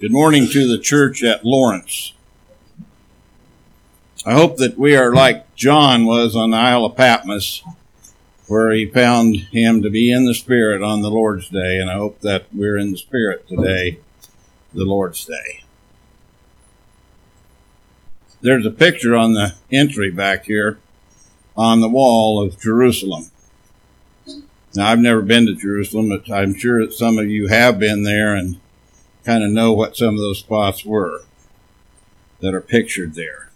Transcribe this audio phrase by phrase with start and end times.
[0.00, 2.12] Good morning to the church at Lawrence.
[4.24, 7.64] I hope that we are like John was on the Isle of Patmos,
[8.46, 11.94] where he found him to be in the Spirit on the Lord's Day, and I
[11.94, 13.98] hope that we're in the Spirit today,
[14.72, 15.64] the Lord's Day.
[18.40, 20.78] There's a picture on the entry back here
[21.56, 23.32] on the wall of Jerusalem.
[24.76, 28.04] Now, I've never been to Jerusalem, but I'm sure that some of you have been
[28.04, 28.60] there and
[29.24, 31.22] kind of know what some of those spots were
[32.40, 33.50] that are pictured there.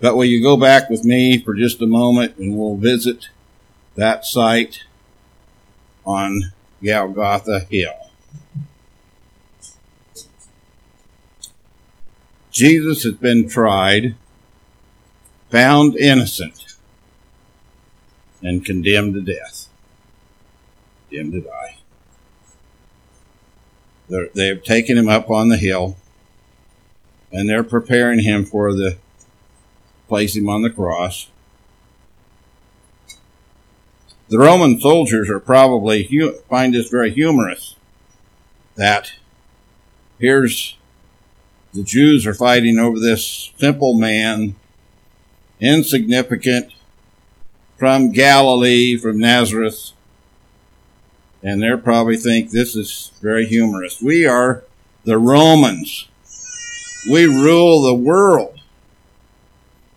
[0.00, 3.28] But will you go back with me for just a moment and we'll visit
[3.94, 4.84] that site
[6.04, 8.10] on Golgotha Hill.
[12.50, 14.14] Jesus has been tried,
[15.50, 16.76] found innocent,
[18.42, 19.68] and condemned to death.
[21.08, 21.81] Condemned to die.
[24.34, 25.96] They've taken him up on the hill
[27.32, 28.98] and they're preparing him for the
[30.08, 31.28] place him on the cross.
[34.28, 36.04] The Roman soldiers are probably
[36.48, 37.76] find this very humorous
[38.76, 39.12] that
[40.18, 40.76] here's
[41.72, 44.56] the Jews are fighting over this simple man,
[45.60, 46.72] insignificant,
[47.78, 49.92] from Galilee, from Nazareth,
[51.42, 54.00] and they'll probably think this is very humorous.
[54.00, 54.64] We are
[55.04, 56.08] the Romans.
[57.10, 58.60] We rule the world.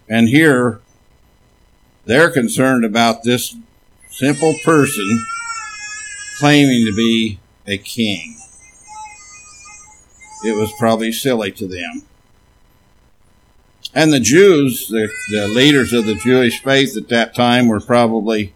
[0.09, 0.79] And here,
[2.05, 3.55] they're concerned about this
[4.09, 5.25] simple person
[6.39, 8.37] claiming to be a king.
[10.43, 12.03] It was probably silly to them.
[13.93, 18.53] And the Jews, the, the leaders of the Jewish faith at that time, were probably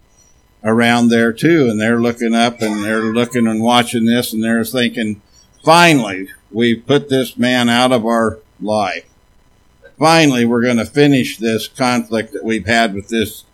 [0.62, 4.64] around there too, and they're looking up and they're looking and watching this, and they're
[4.64, 5.20] thinking,
[5.64, 9.06] finally, we've put this man out of our life.
[9.98, 13.44] Finally, we're going to finish this conflict that we've had with this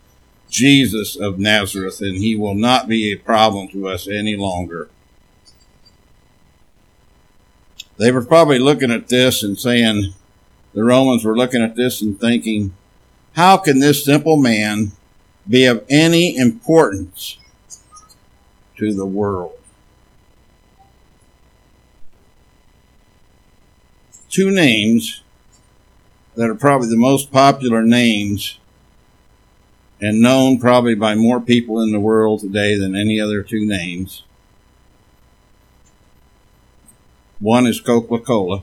[0.49, 4.89] Jesus of Nazareth, and he will not be a problem to us any longer.
[7.99, 10.15] They were probably looking at this and saying,
[10.75, 12.75] the Romans were looking at this and thinking,
[13.33, 14.93] how can this simple man
[15.49, 17.39] be of any importance
[18.77, 19.59] to the world.
[24.29, 25.23] Two names
[26.35, 28.59] that are probably the most popular names
[30.01, 34.25] and known probably by more people in the world today than any other two names.
[37.39, 38.63] One is Coca Cola,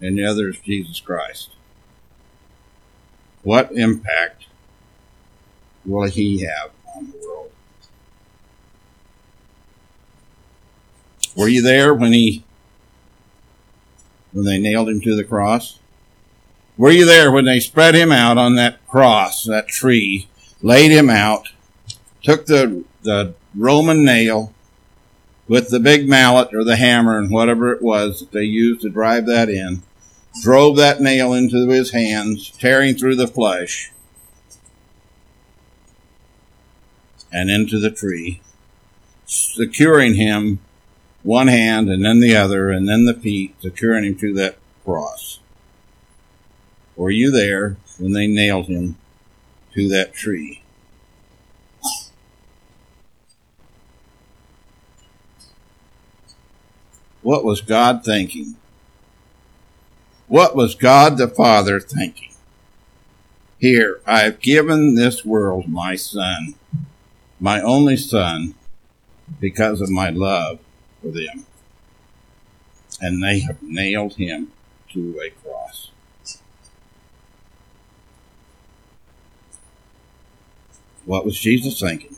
[0.00, 1.50] and the other is Jesus Christ.
[3.42, 4.46] What impact
[5.84, 7.50] will he have on the world?
[11.36, 12.44] Were you there when he
[14.32, 15.78] when they nailed him to the cross?
[16.76, 20.28] Were you there when they spread him out on that cross, that tree,
[20.60, 21.50] laid him out,
[22.22, 24.52] took the the Roman nail
[25.46, 28.88] with the big mallet or the hammer and whatever it was that they used to
[28.88, 29.82] drive that in,
[30.42, 33.92] drove that nail into his hands, tearing through the flesh,
[37.34, 38.40] and into the tree,
[39.26, 40.60] securing him
[41.24, 45.40] one hand and then the other and then the feet, securing him to that cross.
[46.94, 48.96] Were you there when they nailed him
[49.74, 50.62] to that tree?
[57.22, 58.54] What was God thinking?
[60.28, 62.34] What was God the Father thinking?
[63.58, 66.54] Here, I have given this world my Son
[67.40, 68.54] my only son
[69.40, 70.58] because of my love
[71.02, 71.46] for them.
[73.00, 74.52] And they have nailed him
[74.92, 75.90] to a cross.
[81.04, 82.16] What was Jesus thinking?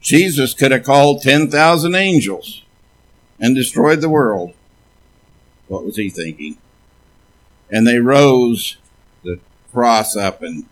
[0.00, 2.62] Jesus could have called 10,000 angels
[3.38, 4.54] and destroyed the world.
[5.68, 6.56] What was he thinking?
[7.70, 8.78] And they rose
[9.22, 9.38] the
[9.70, 10.66] cross up and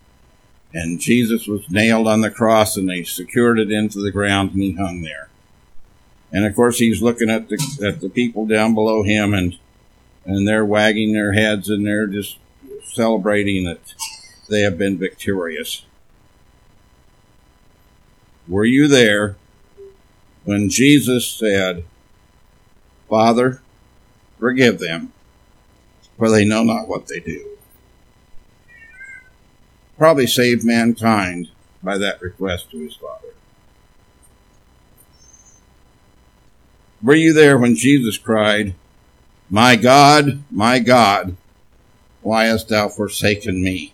[0.73, 4.61] and Jesus was nailed on the cross and they secured it into the ground and
[4.61, 5.29] he hung there.
[6.31, 9.57] And of course he's looking at the at the people down below him and
[10.25, 12.37] and they're wagging their heads and they're just
[12.83, 13.79] celebrating that
[14.49, 15.85] they have been victorious.
[18.47, 19.37] Were you there
[20.43, 21.83] when Jesus said,
[23.07, 23.61] Father,
[24.39, 25.13] forgive them,
[26.17, 27.58] for they know not what they do?
[29.99, 31.49] Probably saved mankind
[31.83, 33.27] by that request to his Father.
[37.03, 38.75] Were you there when Jesus cried,
[39.49, 41.35] My God, my God,
[42.21, 43.93] why hast thou forsaken me?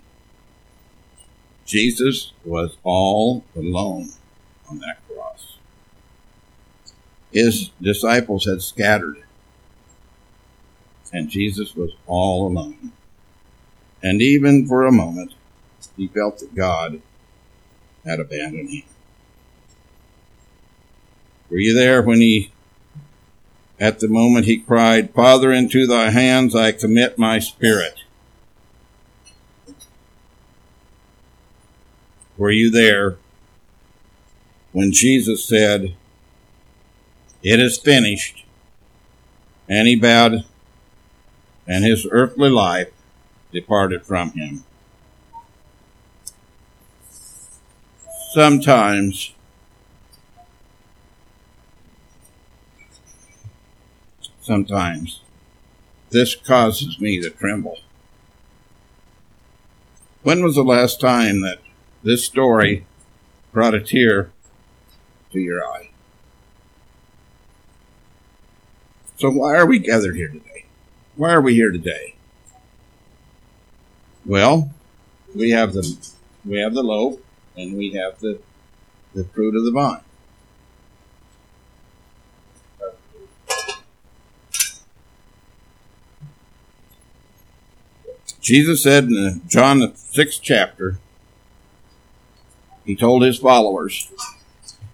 [1.66, 4.10] Jesus was all alone
[4.70, 5.58] on that cross.
[7.32, 9.24] His disciples had scattered,
[11.12, 12.92] and Jesus was all alone.
[14.04, 15.34] And even for a moment,
[15.98, 17.02] he felt that God
[18.06, 18.84] had abandoned him.
[21.50, 22.52] Were you there when he,
[23.80, 28.04] at the moment he cried, Father, into thy hands I commit my spirit?
[32.38, 33.18] Were you there
[34.74, 35.96] when Jesus said,
[37.42, 38.46] It is finished?
[39.70, 40.44] And he bowed,
[41.66, 42.92] and his earthly life
[43.52, 44.65] departed from him.
[48.36, 49.34] Sometimes
[54.42, 55.22] sometimes
[56.10, 57.78] this causes me to tremble.
[60.22, 61.60] When was the last time that
[62.04, 62.86] this story
[63.54, 64.32] brought a tear
[65.32, 65.92] to your eye.
[69.16, 70.66] So, why are we gathered here today?
[71.16, 72.16] Why are we here today?
[74.26, 74.74] Well,
[75.34, 75.96] we have the
[76.44, 77.20] we have the loaf
[77.58, 78.40] and we have the
[79.14, 80.02] the fruit of the vine.
[88.42, 91.00] Jesus said in John the sixth chapter,
[92.86, 94.12] he told his followers,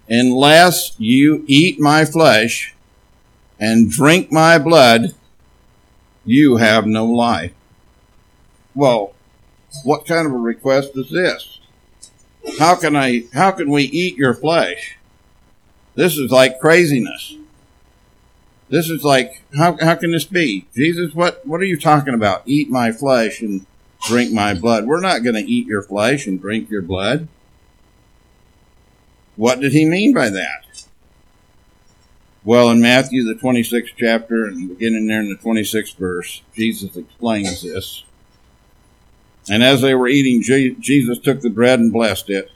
[0.08, 2.74] Unless you eat my flesh
[3.60, 5.14] and drink my blood,
[6.24, 7.52] you have no life.
[8.74, 9.14] Well,
[9.84, 11.51] what kind of a request is this?
[12.60, 14.98] How can I, how can we eat your flesh?
[15.96, 17.36] This is like craziness.
[18.70, 20.66] This is like, how, how can this be?
[20.74, 22.44] Jesus, what, what are you talking about?
[22.46, 23.66] Eat my flesh and
[24.04, 24.86] drink my blood.
[24.86, 27.28] We're not going to eat your flesh and drink your blood.
[29.36, 30.86] What did he mean by that?
[32.44, 37.62] Well, in Matthew, the 26th chapter, and beginning there in the 26th verse, Jesus explains
[37.62, 38.04] this.
[39.50, 42.52] And as they were eating, Jesus took the bread and blessed it,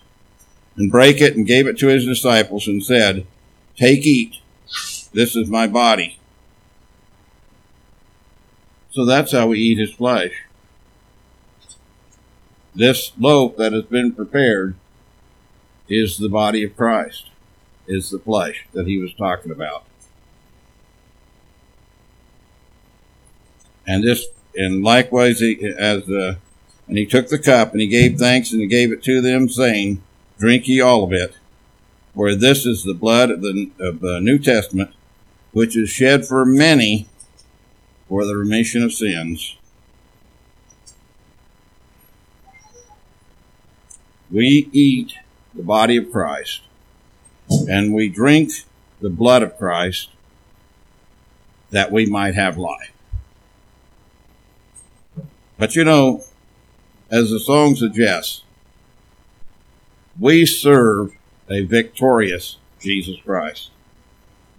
[0.78, 3.26] and brake it and gave it to his disciples, and said,
[3.76, 4.38] Take, eat.
[5.14, 6.20] This is my body.
[8.92, 10.32] So that's how we eat his flesh.
[12.74, 14.76] This loaf that has been prepared
[15.88, 17.30] is the body of Christ,
[17.88, 19.86] is the flesh that he was talking about.
[23.88, 26.36] And this, and likewise, as uh,
[26.88, 29.50] and he took the cup and he gave thanks and he gave it to them,
[29.50, 30.02] saying,
[30.38, 31.36] "Drink ye all of it,
[32.14, 34.92] for this is the blood of the, of the New Testament,
[35.52, 37.08] which is shed for many
[38.08, 39.58] for the remission of sins."
[44.32, 45.14] We eat
[45.54, 46.62] the body of Christ,
[47.50, 48.52] and we drink
[49.00, 50.10] the blood of Christ
[51.70, 52.92] that we might have life.
[55.58, 56.24] But you know,
[57.12, 58.44] as the song suggests,
[60.19, 61.16] we serve
[61.50, 63.72] a victorious Jesus Christ.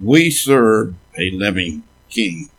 [0.01, 2.51] We serve a living King.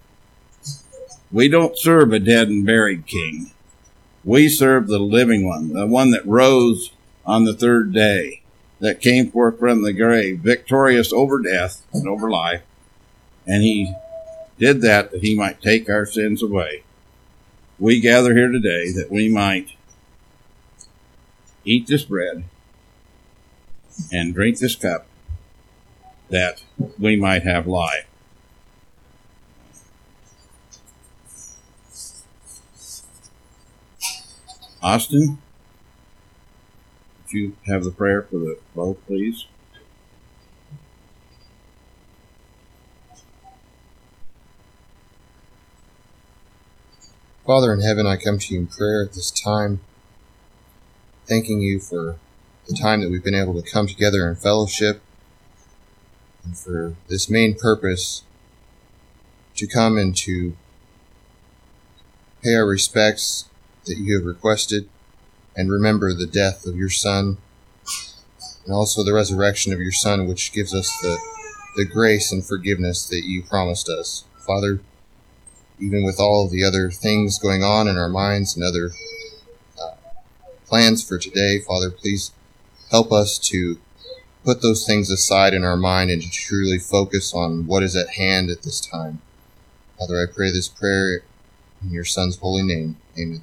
[1.32, 3.52] We don't serve a dead and buried King.
[4.24, 6.92] We serve the living one, the one that rose
[7.26, 8.42] on the third day
[8.80, 12.62] that came forth from the grave, victorious over death and over life.
[13.46, 13.94] And he
[14.60, 16.84] did that that he might take our sins away.
[17.80, 19.77] We gather here today that we might
[21.68, 22.46] eat this bread
[24.12, 25.06] and drink this cup
[26.30, 26.64] that
[26.98, 28.06] we might have life.
[34.82, 35.40] Austin?
[37.24, 39.46] Would you have the prayer for the both, please?
[47.46, 49.82] Father in heaven, I come to you in prayer at this time,
[51.28, 52.18] thanking you for
[52.68, 55.02] the time that we've been able to come together in fellowship
[56.44, 58.24] and for this main purpose
[59.56, 60.56] to come and to
[62.44, 63.50] pay our respects
[63.86, 64.88] that you have requested
[65.56, 67.38] and remember the death of your Son
[68.66, 71.18] and also the resurrection of your Son, which gives us the,
[71.76, 74.26] the grace and forgiveness that you promised us.
[74.46, 74.82] Father,
[75.80, 78.92] even with all the other things going on in our minds and other
[80.68, 82.32] plans for today, Father, please
[82.92, 83.80] help us to
[84.44, 88.12] put those things aside in our mind and to truly focus on what is at
[88.12, 89.22] hand at this time.
[89.98, 91.24] Father, I pray this prayer
[91.82, 92.98] in your Son's holy name.
[93.20, 93.42] Amen.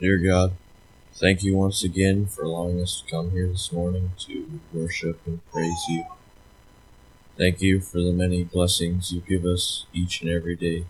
[0.00, 0.52] Dear God,
[1.20, 5.40] thank you once again for allowing us to come here this morning to worship and
[5.52, 6.06] praise you.
[7.36, 10.86] Thank you for the many blessings you give us each and every day.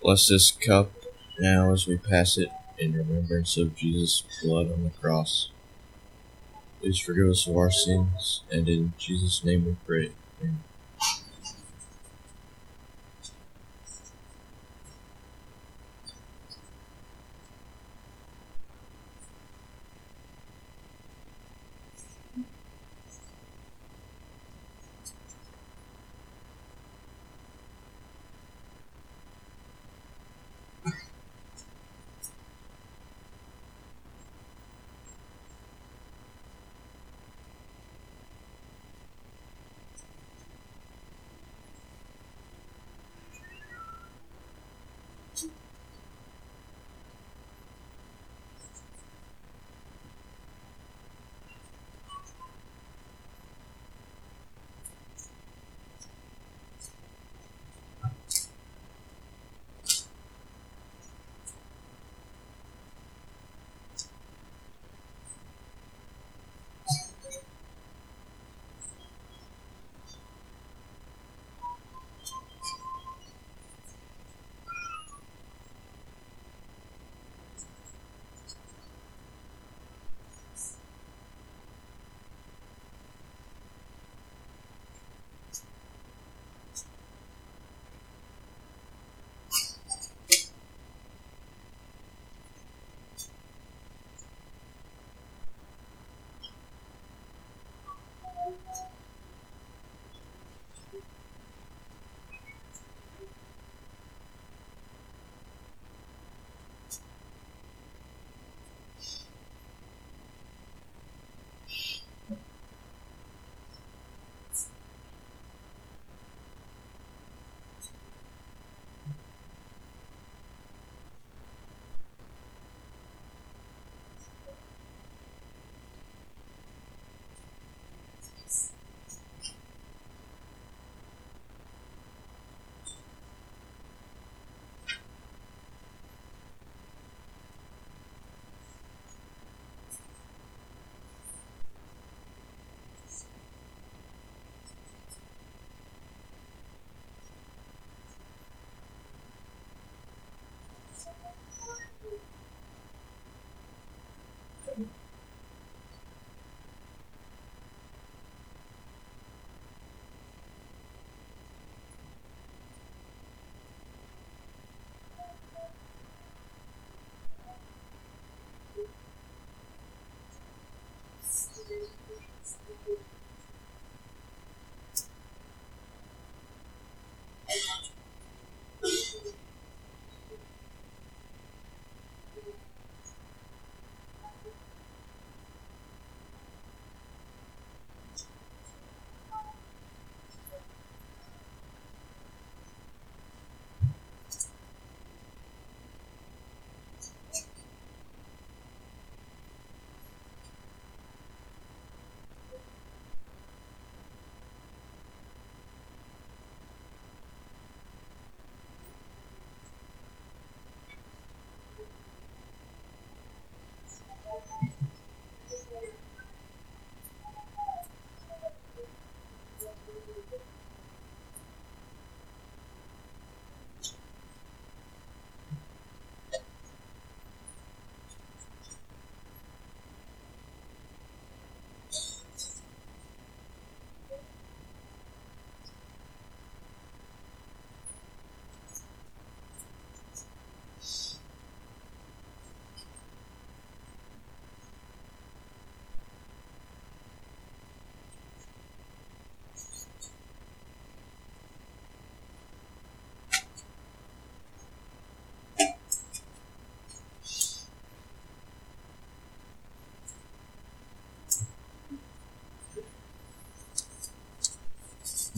[0.00, 0.92] Bless this cup
[1.40, 5.50] now as we pass it in remembrance of Jesus' blood on the cross.
[6.80, 10.12] Please forgive us of our sins, and in Jesus' name we pray.
[10.40, 10.62] Amen.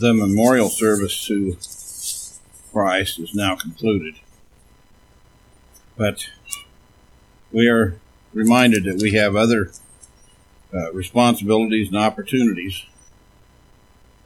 [0.01, 1.57] The memorial service to
[2.73, 4.15] Christ is now concluded.
[5.97, 6.27] But
[7.53, 8.01] we are
[8.33, 9.73] reminded that we have other
[10.73, 12.87] uh, responsibilities and opportunities,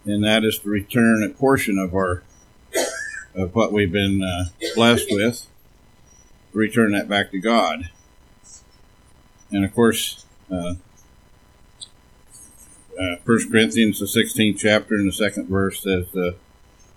[0.04, 2.22] and that is to return a portion of our
[3.34, 4.44] of what we've been uh,
[4.76, 5.48] blessed with,
[6.52, 7.90] return that back to God.
[9.50, 10.74] And of course, uh,
[13.26, 16.32] 1 Corinthians, the 16th chapter, and the second verse says, uh,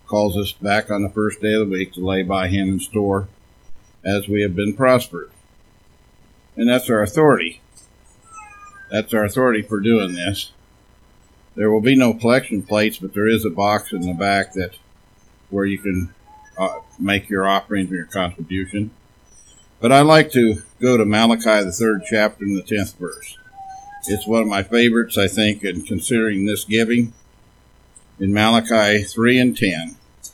[0.08, 2.80] calls us back on the first day of the week to lay by Him in
[2.82, 3.30] store
[4.04, 5.32] as we have been prospered.
[6.58, 7.62] And that's our authority.
[8.92, 10.52] That's our authority for doing this.
[11.56, 14.76] There will be no collection plates, but there is a box in the back that
[15.50, 16.14] where you can
[16.58, 18.92] uh, make your offerings and your contribution.
[19.80, 23.38] But I like to go to Malachi, the third chapter, and the tenth verse.
[24.06, 27.14] It's one of my favorites, I think, in considering this giving.
[28.20, 30.32] In Malachi 3 and 10, it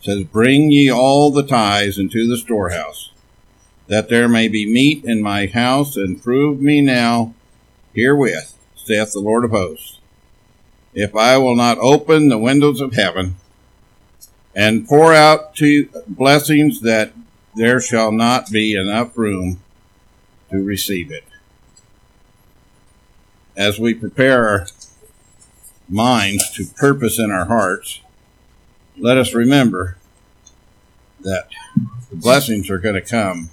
[0.00, 3.10] says, Bring ye all the tithes into the storehouse,
[3.86, 7.34] that there may be meat in my house, and prove me now
[7.94, 9.98] herewith, saith the Lord of hosts,
[10.92, 13.36] if I will not open the windows of heaven
[14.54, 17.12] and pour out to blessings that
[17.56, 19.60] there shall not be enough room
[20.50, 21.24] to receive it
[23.56, 24.66] as we prepare our
[25.88, 28.00] minds to purpose in our hearts,
[28.96, 29.96] let us remember
[31.20, 31.48] that
[32.10, 33.50] the blessings are going to come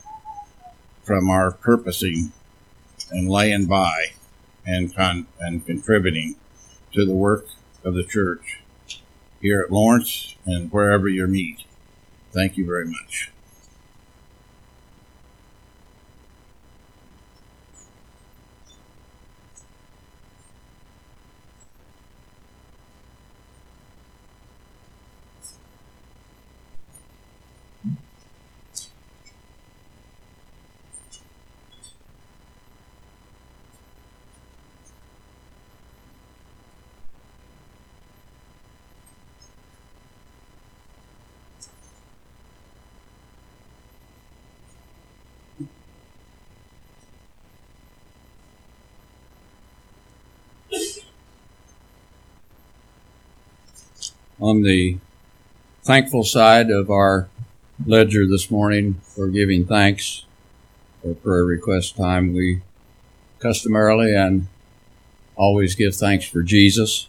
[1.03, 2.31] from our purposing
[3.11, 4.07] and laying by
[4.65, 6.35] and con- and contributing
[6.93, 7.45] to the work
[7.83, 8.59] of the church
[9.41, 11.63] here at Lawrence and wherever you meet.
[12.31, 13.31] Thank you very much.
[54.41, 54.97] On the
[55.83, 57.29] thankful side of our
[57.85, 60.25] ledger this morning for giving thanks
[61.01, 62.33] for prayer request time.
[62.33, 62.61] We
[63.39, 64.47] customarily and
[65.35, 67.07] always give thanks for Jesus.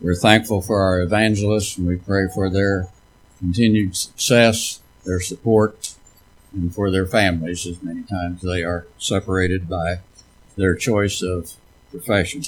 [0.00, 2.88] We're thankful for our evangelists and we pray for their
[3.38, 5.94] continued success, their support,
[6.52, 10.00] and for their families as many times they are separated by
[10.56, 11.52] their choice of
[11.90, 12.42] profession.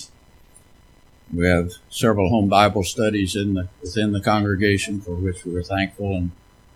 [1.33, 5.63] We have several home Bible studies in the, within the congregation for which we are
[5.63, 6.33] thankful and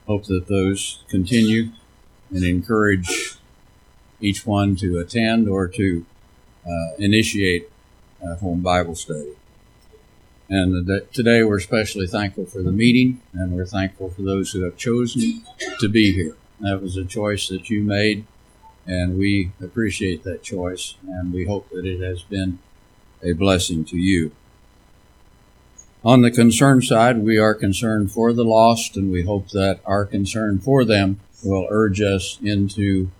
[0.06, 1.70] hope that those continue
[2.30, 3.36] and encourage
[4.20, 6.06] each one to attend or to
[6.64, 7.68] uh, initiate
[8.22, 9.34] a home Bible study.
[10.48, 14.76] And today we're especially thankful for the meeting and we're thankful for those who have
[14.76, 15.42] chosen
[15.80, 16.36] to be here.
[16.60, 18.24] That was a choice that you made
[18.86, 22.60] and we appreciate that choice and we hope that it has been
[23.22, 24.30] a blessing to you.
[26.04, 30.04] On the concern side, we are concerned for the lost, and we hope that our
[30.04, 33.10] concern for them will urge us into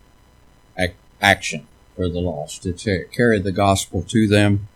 [0.77, 1.66] ac- action
[1.97, 4.68] for the lost, to t- carry the gospel to them,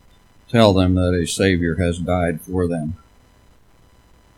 [0.49, 2.97] tell them that a Savior has died for them.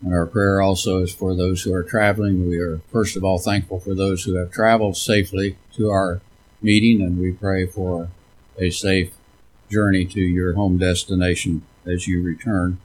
[0.03, 2.49] And our prayer also is for those who are traveling.
[2.49, 6.21] We are, first of all, thankful for those who have traveled safely to our
[6.61, 8.09] meeting, and we pray for
[8.59, 9.13] a safe
[9.71, 12.79] journey to your home destination as you return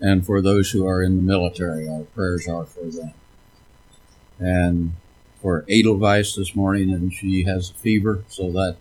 [0.00, 1.88] and for those who are in the military.
[1.88, 3.14] Our prayers are for them.
[4.38, 4.92] And
[5.40, 8.76] for Edelweiss this morning, and she has a fever, so that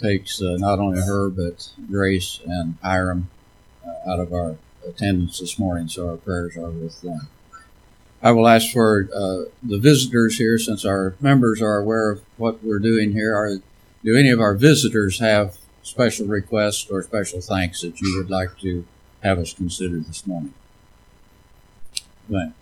[0.00, 3.30] takes uh, not only her but Grace and Hiram
[3.86, 5.88] uh, out of our attendance this morning.
[5.88, 7.28] So our prayers are with them.
[8.22, 12.64] I will ask for uh, the visitors here, since our members are aware of what
[12.64, 13.34] we're doing here.
[13.36, 13.58] Are
[14.04, 18.58] do any of our visitors have special requests or special thanks that you would like
[18.60, 18.84] to
[19.22, 20.54] have us consider this morning?
[22.28, 22.52] Right.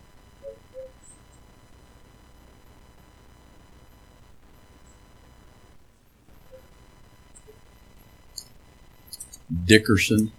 [9.64, 10.32] Dickerson.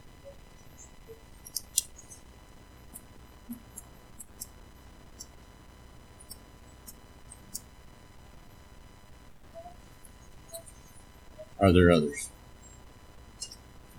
[11.59, 12.29] Are there others?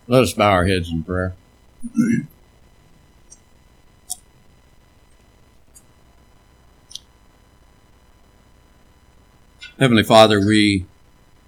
[0.06, 1.34] Let us bow our heads in prayer.
[9.78, 10.86] Heavenly Father, we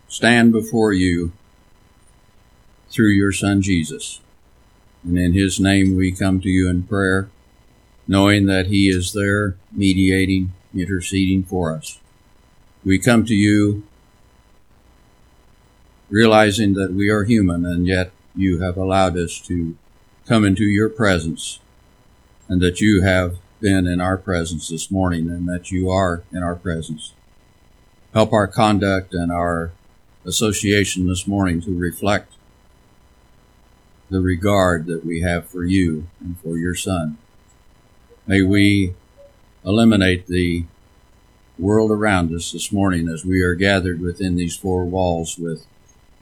[0.07, 1.33] stand before you
[2.90, 4.21] through your Son Jesus.
[5.03, 7.29] And in his name we come to you in prayer,
[8.07, 11.99] knowing that he is there mediating, interceding for us.
[12.85, 13.83] We come to you
[16.09, 19.77] realizing that we are human and yet you have allowed us to
[20.31, 21.59] come into your presence
[22.49, 26.40] and that you have been in our presence this morning and that you are in
[26.40, 27.14] our presence
[28.12, 29.73] help our conduct and our
[30.25, 32.33] association this morning to reflect
[34.09, 37.19] the regard that we have for you and for your son.
[38.27, 38.95] May we
[39.64, 40.64] eliminate the
[41.59, 45.66] world around us this morning as we are gathered within these four walls with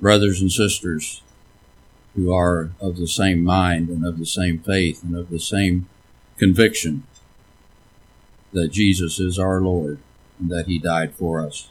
[0.00, 1.22] brothers and sisters
[2.14, 5.88] who are of the same mind and of the same faith and of the same
[6.36, 7.04] conviction
[8.52, 9.98] that Jesus is our Lord
[10.38, 11.68] and that he died for us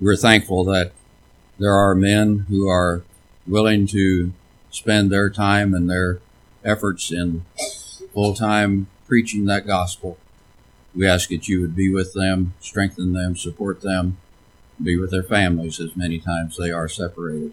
[0.00, 0.92] we're thankful that
[1.58, 3.02] there are men who are
[3.46, 4.32] willing to
[4.70, 6.20] spend their time and their
[6.64, 7.44] efforts in
[8.12, 10.18] full time preaching that gospel.
[10.94, 14.18] We ask that you would be with them, strengthen them, support them,
[14.82, 17.52] be with their families as many times they are separated.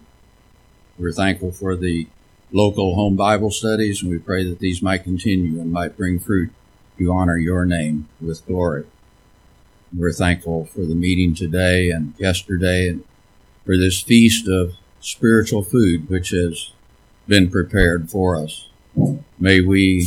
[0.96, 2.06] We're thankful for the
[2.52, 6.52] local home Bible studies, and we pray that these might continue and might bring fruit
[6.98, 8.84] to honor your name with glory.
[9.92, 13.02] We're thankful for the meeting today and yesterday and
[13.64, 16.70] for this feast of spiritual food which has
[17.26, 18.68] been prepared for us.
[19.38, 20.06] May we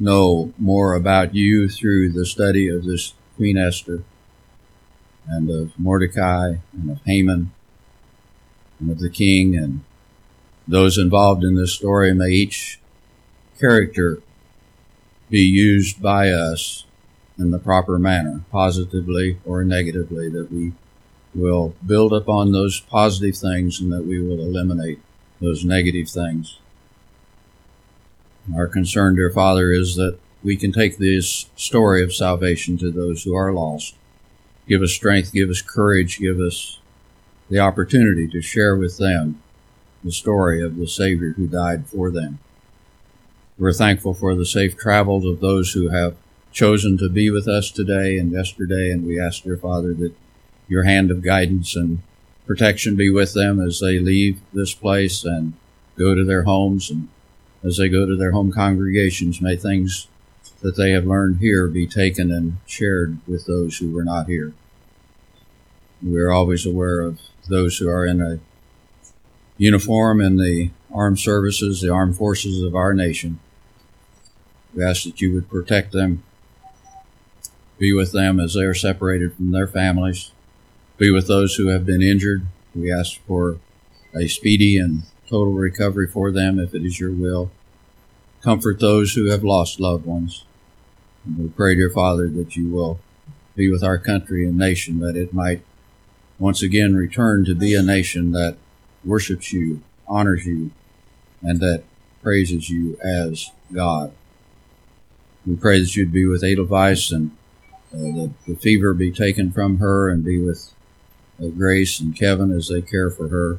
[0.00, 4.02] know more about you through the study of this Queen Esther
[5.28, 7.52] and of Mordecai and of Haman
[8.80, 9.82] the king and
[10.66, 12.14] those involved in this story.
[12.14, 12.80] May each
[13.58, 14.22] character
[15.28, 16.84] be used by us
[17.38, 20.72] in the proper manner, positively or negatively, that we
[21.34, 25.00] will build upon those positive things and that we will eliminate
[25.40, 26.58] those negative things.
[28.54, 33.22] Our concern, dear Father, is that we can take this story of salvation to those
[33.22, 33.94] who are lost.
[34.66, 36.79] Give us strength, give us courage, give us
[37.50, 39.42] the opportunity to share with them
[40.02, 42.38] the story of the Savior who died for them.
[43.58, 46.16] We're thankful for the safe travels of those who have
[46.52, 50.14] chosen to be with us today and yesterday, and we ask, dear Father, that
[50.68, 51.98] your hand of guidance and
[52.46, 55.52] protection be with them as they leave this place and
[55.98, 57.08] go to their homes and
[57.62, 59.40] as they go to their home congregations.
[59.40, 60.06] May things
[60.62, 64.52] that they have learned here be taken and shared with those who were not here.
[66.02, 68.38] We are always aware of those who are in a
[69.58, 73.38] uniform in the armed services, the armed forces of our nation.
[74.74, 76.22] We ask that you would protect them
[77.80, 80.30] be with them as they are separated from their families.
[80.98, 82.46] Be with those who have been injured.
[82.74, 83.56] We ask for
[84.14, 87.50] a speedy and total recovery for them if it is your will.
[88.42, 90.44] Comfort those who have lost loved ones.
[91.24, 93.00] And we pray, dear Father, that you will
[93.56, 95.62] be with our country and nation, that it might
[96.40, 98.56] once again return to be a nation that
[99.04, 100.72] worships you, honors you,
[101.42, 101.84] and that
[102.22, 104.12] praises you as God.
[105.46, 107.30] We pray that you'd be with Edelweiss and
[107.92, 110.72] uh, the, the fever be taken from her and be with
[111.42, 113.58] uh, Grace and Kevin as they care for her.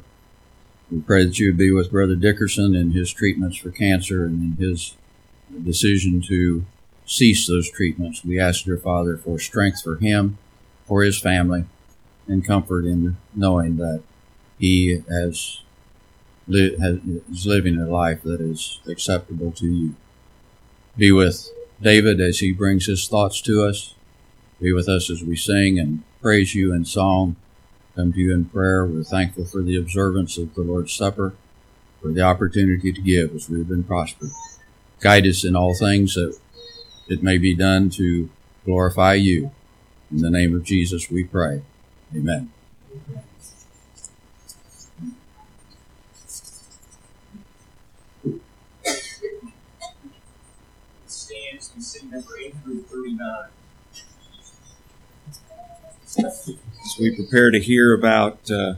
[0.90, 4.58] We pray that you would be with Brother Dickerson in his treatments for cancer and
[4.58, 4.96] in his
[5.64, 6.64] decision to
[7.06, 8.24] cease those treatments.
[8.24, 10.38] We ask, dear Father, for strength for him,
[10.86, 11.64] for his family,
[12.28, 14.02] and comfort in knowing that
[14.58, 15.60] he has,
[16.46, 16.98] li- has
[17.30, 19.94] is living a life that is acceptable to you.
[20.96, 21.48] Be with
[21.80, 23.94] David as he brings his thoughts to us.
[24.60, 27.36] Be with us as we sing and praise you in song.
[27.96, 28.86] Come to you in prayer.
[28.86, 31.34] We're thankful for the observance of the Lord's Supper,
[32.00, 34.30] for the opportunity to give as we've been prospered.
[35.00, 36.38] Guide us in all things that
[37.08, 38.30] it may be done to
[38.64, 39.50] glorify you.
[40.10, 41.62] In the name of Jesus we pray.
[42.14, 42.50] Amen.
[51.06, 53.48] Stands and sing number 839
[56.18, 58.74] as we prepare to hear about uh,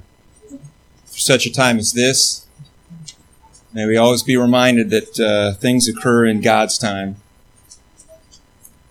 [1.06, 2.46] such a time as this,
[3.72, 7.16] may we always be reminded that uh, things occur in God's time,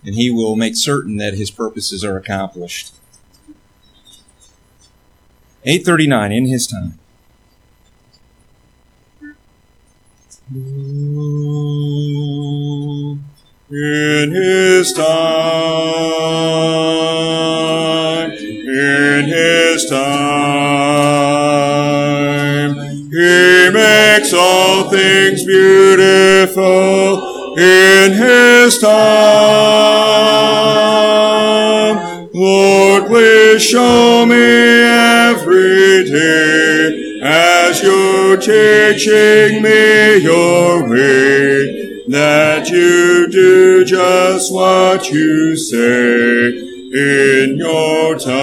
[0.04, 2.92] and He will make certain that His purposes are accomplished.
[5.66, 6.98] 839 in His time.
[13.70, 16.14] In His time
[18.74, 20.44] in His time.
[23.10, 26.64] He makes all things beautiful
[27.56, 28.94] in His time.
[32.36, 43.84] Lord, please show me every day as you're teaching me your way that you do
[43.84, 46.48] just what you say
[46.92, 48.34] in your time.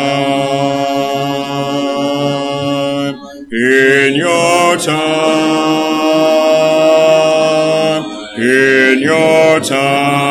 [3.52, 5.02] In your time.
[8.40, 10.31] In your time.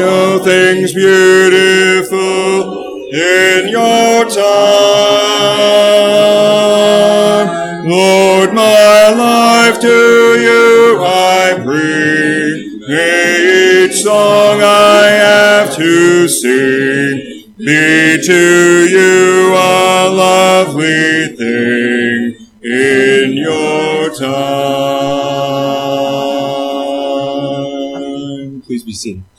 [0.00, 2.16] New things beautiful
[3.12, 4.40] in your time.
[7.88, 9.88] Lord, my life to
[10.46, 12.80] you I bring.
[12.88, 17.16] May each song I have to sing
[17.58, 25.40] be to you a lovely thing in your time.
[28.62, 29.29] Please be seated.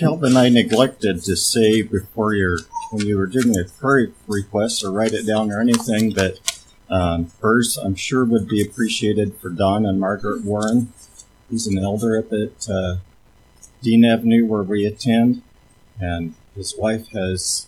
[0.00, 2.56] Kelvin, I neglected to say before your
[2.90, 6.40] when you were doing a prayer request or write it down or anything, but
[6.88, 10.90] um, first I'm sure would be appreciated for Don and Margaret Warren.
[11.50, 12.96] He's an elder up at uh,
[13.82, 15.42] Dean Avenue where we attend,
[16.00, 17.66] and his wife has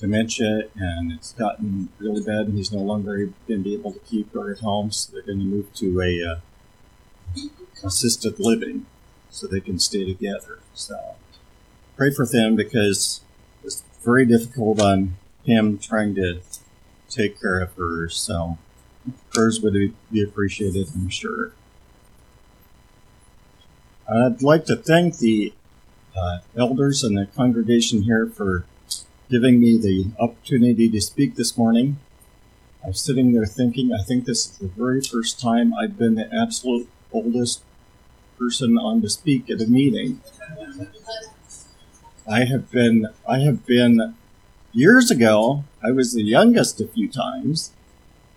[0.00, 4.00] dementia and it's gotten really bad, and he's no longer going to be able to
[4.00, 7.46] keep her at home, so they're going to move to a uh,
[7.84, 8.86] assisted living
[9.30, 10.58] so they can stay together.
[10.74, 11.14] So
[11.96, 13.20] pray for them because
[13.64, 16.40] it's very difficult on him trying to
[17.08, 18.08] take care of her.
[18.08, 18.58] So
[19.32, 21.52] prayers would be appreciated, I'm sure.
[24.08, 25.52] I'd like to thank the
[26.16, 28.64] uh, elders and the congregation here for
[29.30, 31.98] giving me the opportunity to speak this morning.
[32.84, 36.28] I'm sitting there thinking, I think this is the very first time I've been the
[36.34, 37.62] absolute oldest
[38.38, 40.20] person on to speak at a meeting.
[42.32, 44.14] I have been, I have been,
[44.72, 47.72] years ago, I was the youngest a few times,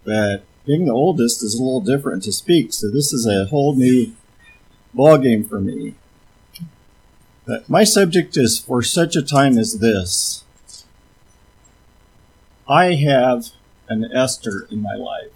[0.03, 3.73] but being the oldest is a little different to speak, so this is a whole
[3.73, 4.11] new
[4.93, 5.95] ballgame for me.
[7.47, 10.43] But my subject is for such a time as this.
[12.67, 13.51] I have
[13.87, 15.31] an Esther in my life.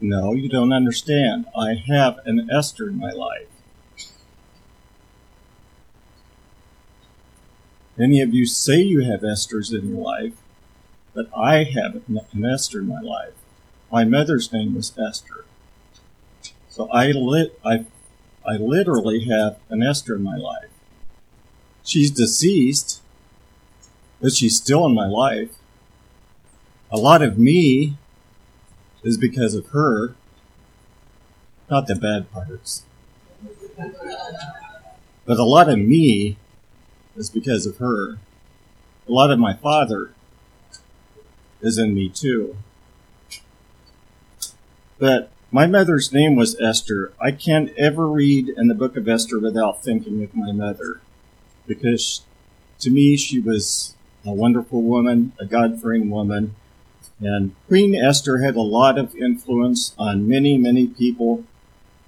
[0.00, 1.46] No, you don't understand.
[1.58, 3.48] I have an Esther in my life.
[7.96, 10.34] Many of you say you have Esthers in your life,
[11.14, 13.32] but I have an Esther in my life.
[13.90, 15.46] My mother's name was Esther.
[16.68, 17.86] So I lit I
[18.46, 20.68] I literally have an Esther in my life.
[21.84, 23.00] She's deceased,
[24.20, 25.50] but she's still in my life.
[26.90, 27.96] A lot of me
[29.02, 30.14] is because of her,
[31.70, 32.84] not the bad parts.
[35.24, 36.36] But a lot of me
[37.16, 38.18] is because of her.
[39.08, 40.10] A lot of my father
[41.60, 42.56] is in me too.
[44.98, 47.12] But my mother's name was Esther.
[47.20, 51.00] I can't ever read in the book of Esther without thinking of my mother
[51.66, 52.22] because
[52.80, 56.54] to me she was a wonderful woman, a God fearing woman.
[57.20, 61.44] And Queen Esther had a lot of influence on many, many people,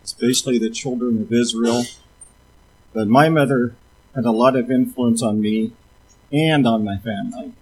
[0.05, 1.85] especially the children of Israel.
[2.93, 3.75] But my mother
[4.15, 5.73] had a lot of influence on me
[6.33, 7.53] and on my family.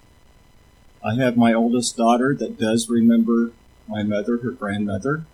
[1.04, 3.52] I have my oldest daughter that does remember
[3.88, 5.24] my mother, her grandmother.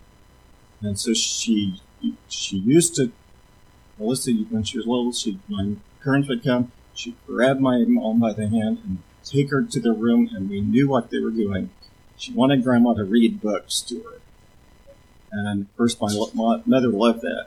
[0.80, 1.80] And so she
[2.28, 3.12] she used to
[3.98, 8.32] Melissa when she was little, she my parents would come, she'd grab my mom by
[8.32, 11.70] the hand and take her to the room and we knew what they were doing.
[12.16, 14.20] She wanted grandma to read books to her.
[15.30, 17.46] And of course my, my mother loved that.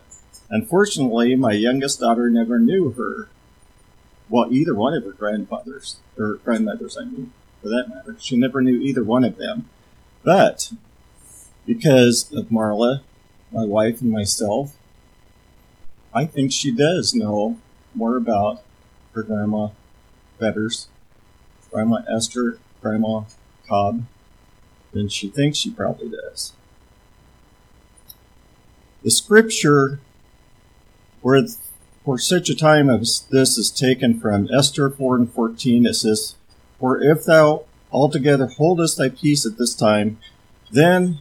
[0.49, 3.29] Unfortunately, my youngest daughter never knew her.
[4.29, 8.15] Well, either one of her grandfathers, or grandmothers, I mean, for that matter.
[8.19, 9.69] She never knew either one of them.
[10.23, 10.71] But
[11.65, 13.01] because of Marla,
[13.51, 14.75] my wife, and myself,
[16.13, 17.59] I think she does know
[17.93, 18.63] more about
[19.13, 19.69] her grandma
[20.39, 20.87] Fetters,
[21.71, 23.23] Grandma Esther, Grandma
[23.67, 24.03] Cobb,
[24.91, 26.53] than she thinks she probably does.
[29.03, 29.99] The scripture
[31.21, 31.35] where
[32.05, 35.87] for such a time as this is taken from Esther 4 and 14.
[35.87, 36.35] It says,
[36.79, 40.19] For if thou altogether holdest thy peace at this time,
[40.71, 41.17] then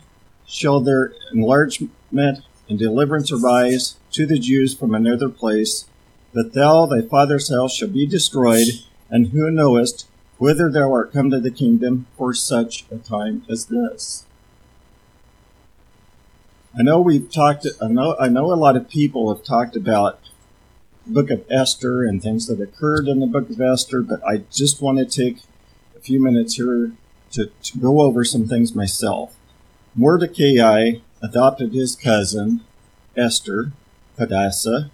[0.47, 5.87] shall their enlargement and deliverance arise to the Jews from another place,
[6.35, 8.69] that thou, thy father's house, shall be destroyed,
[9.09, 10.07] and who knowest
[10.39, 14.27] whither thou art come to the kingdom for such a time as this.
[16.77, 17.67] I know we've talked.
[17.81, 18.17] I know.
[18.19, 20.19] I know a lot of people have talked about
[21.07, 24.81] book of Esther and things that occurred in the book of Esther, but I just
[24.81, 25.43] want to take
[25.97, 26.93] a few minutes here
[27.33, 29.37] to, to go over some things myself.
[29.95, 32.63] Mordecai adopted his cousin,
[33.17, 33.73] Esther,
[34.19, 34.91] Hadassah,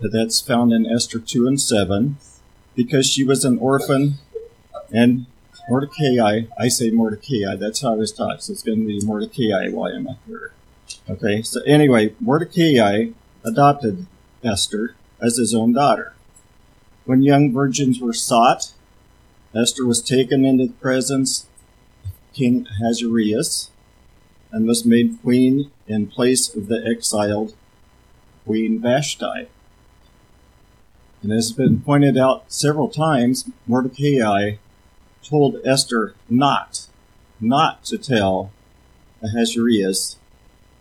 [0.00, 2.16] that's found in Esther 2 and 7,
[2.74, 4.14] because she was an orphan,
[4.92, 5.26] and
[5.68, 9.68] Mordecai, I say Mordecai, that's how I was taught, so it's going to be Mordecai
[9.68, 10.52] while I'm up here.
[11.08, 13.08] Okay, so anyway, Mordecai
[13.44, 14.06] adopted
[14.44, 16.14] Esther as his own daughter.
[17.04, 18.72] When young virgins were sought,
[19.54, 21.46] Esther was taken into the presence
[22.04, 23.70] of King Ahasuerus
[24.52, 27.54] and was made queen in place of the exiled
[28.44, 29.48] Queen Vashti.
[31.22, 34.52] And as has been pointed out several times, Mordecai
[35.22, 36.86] told Esther not,
[37.40, 38.52] not to tell
[39.22, 40.16] Ahasuerus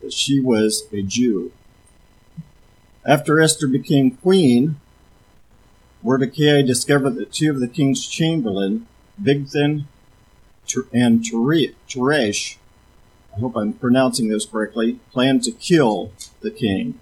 [0.01, 1.51] that she was a Jew.
[3.10, 4.80] After Esther became queen,
[6.03, 8.86] Mordecai discovered that two of the king's chamberlain,
[9.20, 9.86] Bigthan
[10.93, 12.57] and Teresh,
[13.36, 16.99] I hope I'm pronouncing those correctly, planned to kill the king.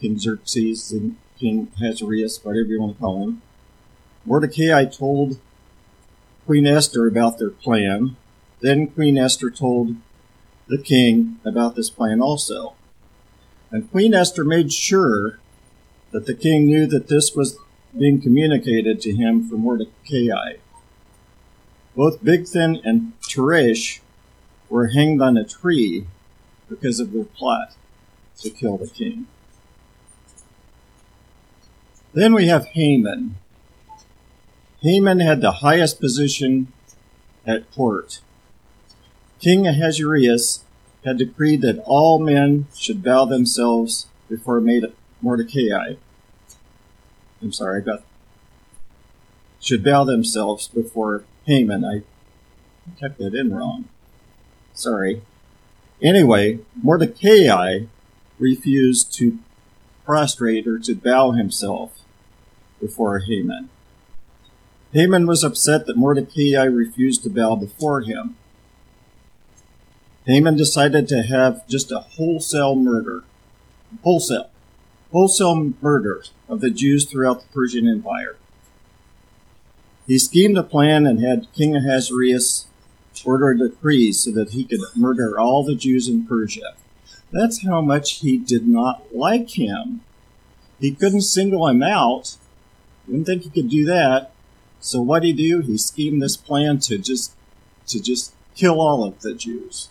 [0.00, 3.42] King Xerxes and King Ahasuerus, whatever you want to call him.
[4.24, 5.38] Mordecai told
[6.46, 8.16] Queen Esther about their plan.
[8.60, 9.96] Then Queen Esther told
[10.68, 12.76] the king about this plan also.
[13.70, 15.38] And Queen Esther made sure
[16.12, 17.58] that the king knew that this was
[17.96, 20.54] being communicated to him from Mordecai.
[21.94, 24.00] Both Bigthan and Teresh
[24.68, 26.06] were hanged on a tree
[26.68, 27.74] because of their plot
[28.40, 29.26] to kill the king.
[32.12, 33.36] Then we have Haman.
[34.82, 36.72] Haman had the highest position
[37.46, 38.20] at court.
[39.40, 40.64] King Ahasuerus
[41.06, 44.60] had decreed that all men should bow themselves before
[45.22, 45.94] Mordecai.
[47.40, 48.02] I'm sorry, I got
[49.60, 51.84] should bow themselves before Haman.
[51.84, 52.02] I
[52.98, 53.88] kept that in wrong.
[54.74, 55.22] Sorry.
[56.02, 57.80] Anyway, Mordecai
[58.38, 59.38] refused to
[60.04, 62.00] prostrate or to bow himself
[62.80, 63.70] before Haman.
[64.92, 68.36] Haman was upset that Mordecai refused to bow before him.
[70.26, 73.22] Haman decided to have just a wholesale murder,
[74.02, 74.50] wholesale,
[75.12, 78.36] wholesale murder of the Jews throughout the Persian Empire.
[80.08, 82.66] He schemed a plan and had King Ahasuerus
[83.24, 86.74] order a decree so that he could murder all the Jews in Persia.
[87.32, 90.02] That's how much he did not like him.
[90.80, 92.36] He couldn't single him out.
[93.06, 94.32] Didn't think he could do that.
[94.80, 95.60] So what did he do?
[95.60, 97.32] He schemed this plan to just
[97.86, 99.88] to just kill all of the Jews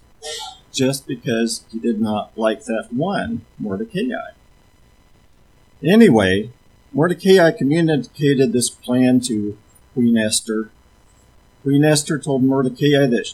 [0.71, 4.31] just because he did not like that one, Mordecai.
[5.83, 6.49] Anyway,
[6.91, 9.57] Mordecai communicated this plan to
[9.93, 10.69] Queen Esther.
[11.63, 13.33] Queen Esther told Mordecai that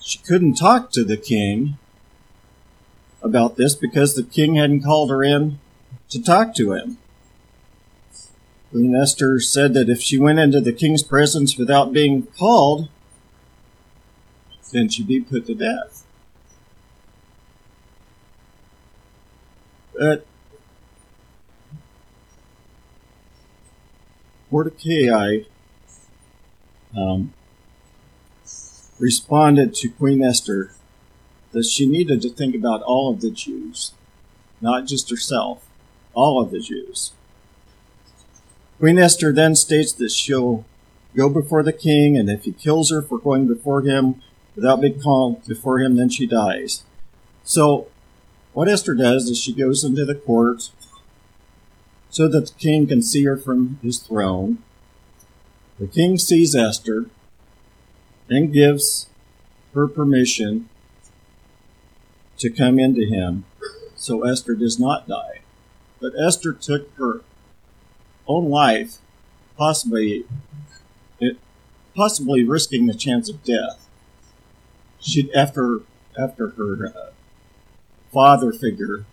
[0.00, 1.78] she couldn't talk to the king
[3.22, 5.58] about this because the king hadn't called her in
[6.08, 6.98] to talk to him.
[8.70, 12.88] Queen Esther said that if she went into the king's presence without being called,
[14.70, 16.04] then she'd be put to death.
[19.98, 20.26] But
[24.50, 25.40] Mordecai
[26.96, 27.32] um,
[28.98, 30.72] responded to Queen Esther
[31.52, 33.92] that she needed to think about all of the Jews,
[34.60, 35.66] not just herself,
[36.14, 37.12] all of the Jews.
[38.78, 40.64] Queen Esther then states that she'll
[41.14, 44.22] go before the king, and if he kills her for going before him,
[44.54, 46.84] without being called before him, then she dies.
[47.44, 47.88] So,
[48.52, 50.70] what Esther does is she goes into the court
[52.10, 54.58] so that the king can see her from his throne.
[55.78, 57.06] The king sees Esther
[58.28, 59.08] and gives
[59.74, 60.68] her permission
[62.38, 63.44] to come into him,
[63.94, 65.40] so Esther does not die.
[66.00, 67.20] But Esther took her
[68.26, 68.96] own life,
[69.56, 70.24] possibly,
[71.94, 73.79] possibly risking the chance of death
[75.00, 75.80] she after
[76.18, 77.10] after her uh,
[78.12, 79.04] father figure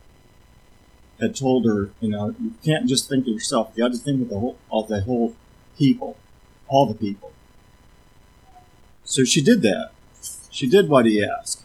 [1.20, 3.72] had told her, you know, you can't just think of yourself.
[3.76, 5.36] You got to think of the whole of the whole
[5.78, 6.18] people,
[6.68, 7.32] all the people.
[9.04, 9.92] So she did that.
[10.52, 11.64] She did what he asked.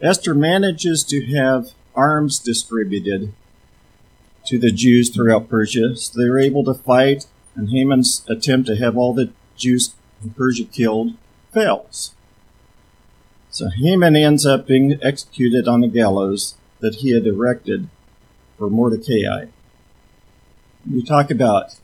[0.00, 3.32] Esther manages to have arms distributed
[4.46, 8.76] to the Jews throughout Persia, so they were able to fight, and Haman's attempt to
[8.76, 11.14] have all the Jews in Persia killed
[11.52, 12.14] fails.
[13.58, 17.88] So Haman ends up being executed on the gallows that he had erected
[18.56, 19.46] for Mordecai.
[20.88, 21.74] You talk about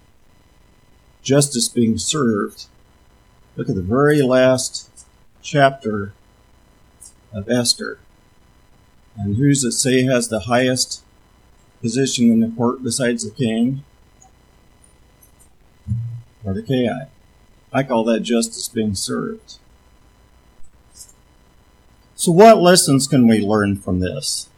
[1.20, 2.66] justice being served.
[3.56, 4.88] Look at the very last
[5.42, 6.12] chapter
[7.32, 7.98] of Esther.
[9.16, 11.02] And who's it say has the highest
[11.80, 13.82] position in the court besides the king?
[16.44, 17.06] Mordecai.
[17.72, 19.58] I call that justice being served.
[22.16, 24.48] So, what lessons can we learn from this?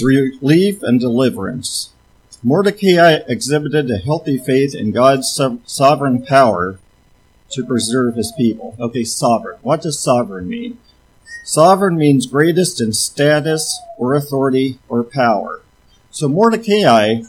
[0.00, 1.90] Relief and deliverance.
[2.42, 6.78] Mordecai exhibited a healthy faith in God's sovereign power
[7.50, 8.74] to preserve his people.
[8.78, 9.58] Okay, sovereign.
[9.62, 10.78] What does sovereign mean?
[11.44, 15.60] Sovereign means greatest in status or authority or power.
[16.10, 17.22] So Mordecai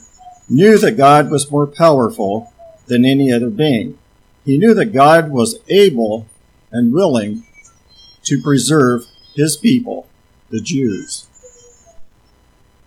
[0.48, 2.52] knew that God was more powerful
[2.86, 3.98] than any other being.
[4.44, 6.26] He knew that God was able
[6.70, 7.46] and willing
[8.24, 10.08] to preserve his people,
[10.50, 11.26] the Jews.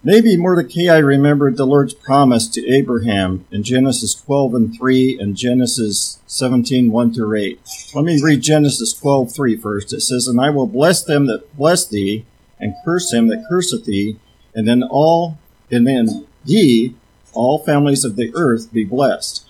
[0.04, 6.20] Maybe Mordecai remembered the Lord's promise to Abraham in Genesis 12 and 3 and Genesis
[6.28, 7.60] 17, 1 through 8.
[7.94, 9.92] Let me read Genesis 12, 3 first.
[9.92, 12.26] It says, And I will bless them that bless thee,
[12.60, 14.18] and curse him that curseth thee,
[14.56, 16.96] and then all, and then ye,
[17.34, 19.46] all families of the earth, be blessed.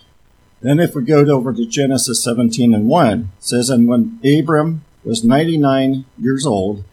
[0.62, 4.84] Then if we go over to Genesis 17 and 1, it says, And when Abram
[5.08, 6.84] was 99 years old,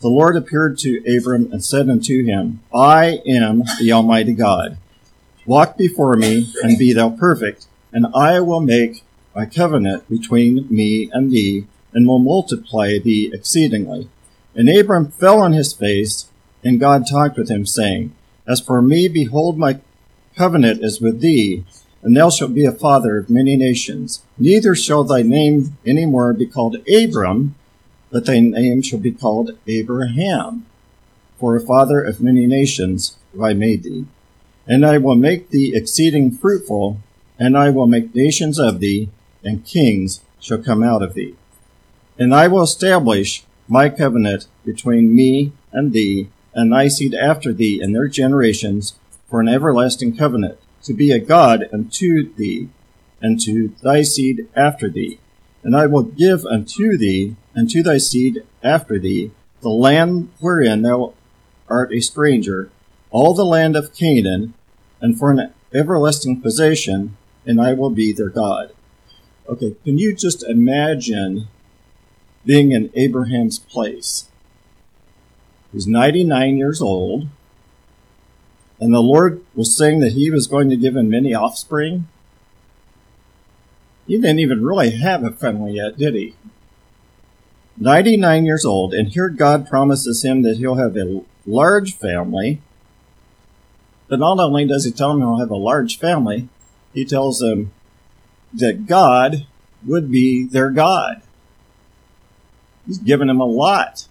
[0.00, 4.76] the Lord appeared to Abram and said unto him, I am the Almighty God.
[5.46, 9.02] Walk before me and be thou perfect, and I will make
[9.34, 14.10] my covenant between me and thee, and will multiply thee exceedingly.
[14.54, 16.28] And Abram fell on his face,
[16.62, 18.14] and God talked with him, saying,
[18.46, 19.80] As for me, behold, my
[20.36, 21.64] covenant is with thee,
[22.02, 24.22] and thou shalt be a father of many nations.
[24.36, 27.54] Neither shall thy name any more be called Abram,
[28.12, 30.66] but thy name shall be called Abraham,
[31.40, 34.04] for a father of many nations have I made thee.
[34.66, 37.00] And I will make thee exceeding fruitful,
[37.38, 39.08] and I will make nations of thee,
[39.42, 41.34] and kings shall come out of thee.
[42.18, 47.80] And I will establish my covenant between me and thee, and thy seed after thee
[47.80, 48.94] and their generations,
[49.28, 52.68] for an everlasting covenant, to be a God unto thee,
[53.22, 55.18] and to thy seed after thee.
[55.64, 59.30] And I will give unto thee and to thy seed after thee
[59.62, 61.14] the land wherein thou
[61.68, 62.70] art a stranger,
[63.10, 64.54] all the land of Canaan,
[65.00, 68.72] and for an everlasting possession, and I will be their God.
[69.48, 71.48] Okay, can you just imagine
[72.44, 74.28] being in Abraham's place?
[75.72, 77.28] He's 99 years old,
[78.78, 82.08] and the Lord was saying that he was going to give him many offspring.
[84.06, 86.34] He didn't even really have a family yet, did he?
[87.78, 92.60] 99 years old, and here God promises him that he'll have a large family.
[94.08, 96.48] But not only does he tell him he'll have a large family,
[96.92, 97.72] he tells him
[98.52, 99.46] that God
[99.84, 101.22] would be their God.
[102.86, 104.06] He's given him a lot.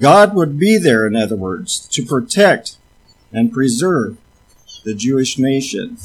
[0.00, 2.76] God would be there, in other words, to protect
[3.32, 4.18] and preserve
[4.84, 5.96] the Jewish nation.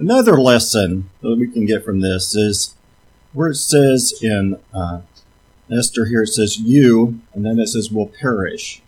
[0.00, 2.74] Another lesson that we can get from this is
[3.34, 5.02] where it says in uh,
[5.70, 8.80] Esther here, it says you, and then it says will perish.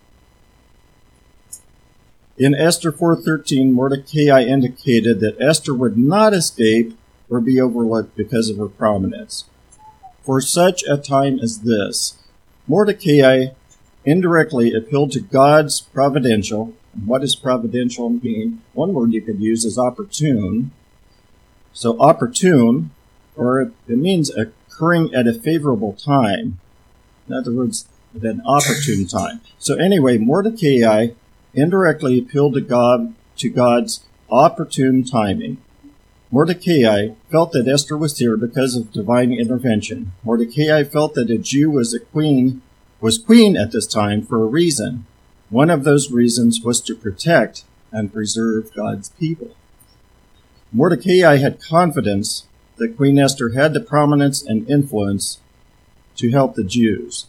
[2.38, 6.96] In Esther 4.13, Mordecai indicated that Esther would not escape
[7.28, 9.44] or be overlooked because of her prominence.
[10.22, 12.16] For such a time as this,
[12.66, 13.48] Mordecai
[14.06, 16.72] indirectly appealed to God's providential.
[17.04, 18.62] what does providential mean?
[18.72, 20.70] One word you could use is opportune
[21.72, 22.90] so opportune,
[23.36, 26.58] or it means occurring at a favorable time.
[27.28, 29.40] In other words, at an opportune time.
[29.58, 31.08] So anyway, Mordecai
[31.54, 35.58] indirectly appealed to God to God's opportune timing.
[36.30, 40.12] Mordecai felt that Esther was here because of divine intervention.
[40.24, 42.62] Mordecai felt that a Jew was a queen
[43.00, 45.04] was queen at this time for a reason.
[45.50, 49.56] One of those reasons was to protect and preserve God's people.
[50.74, 52.46] Mordecai had confidence
[52.76, 55.38] that Queen Esther had the prominence and influence
[56.16, 57.26] to help the Jews.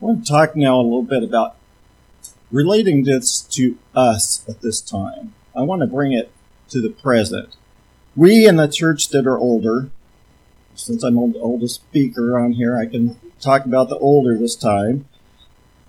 [0.00, 1.56] I want to talk now a little bit about
[2.50, 5.34] relating this to us at this time.
[5.54, 6.30] I want to bring it
[6.70, 7.54] to the present.
[8.16, 9.90] We in the church that are older,
[10.74, 15.06] since I'm the oldest speaker on here, I can talk about the older this time.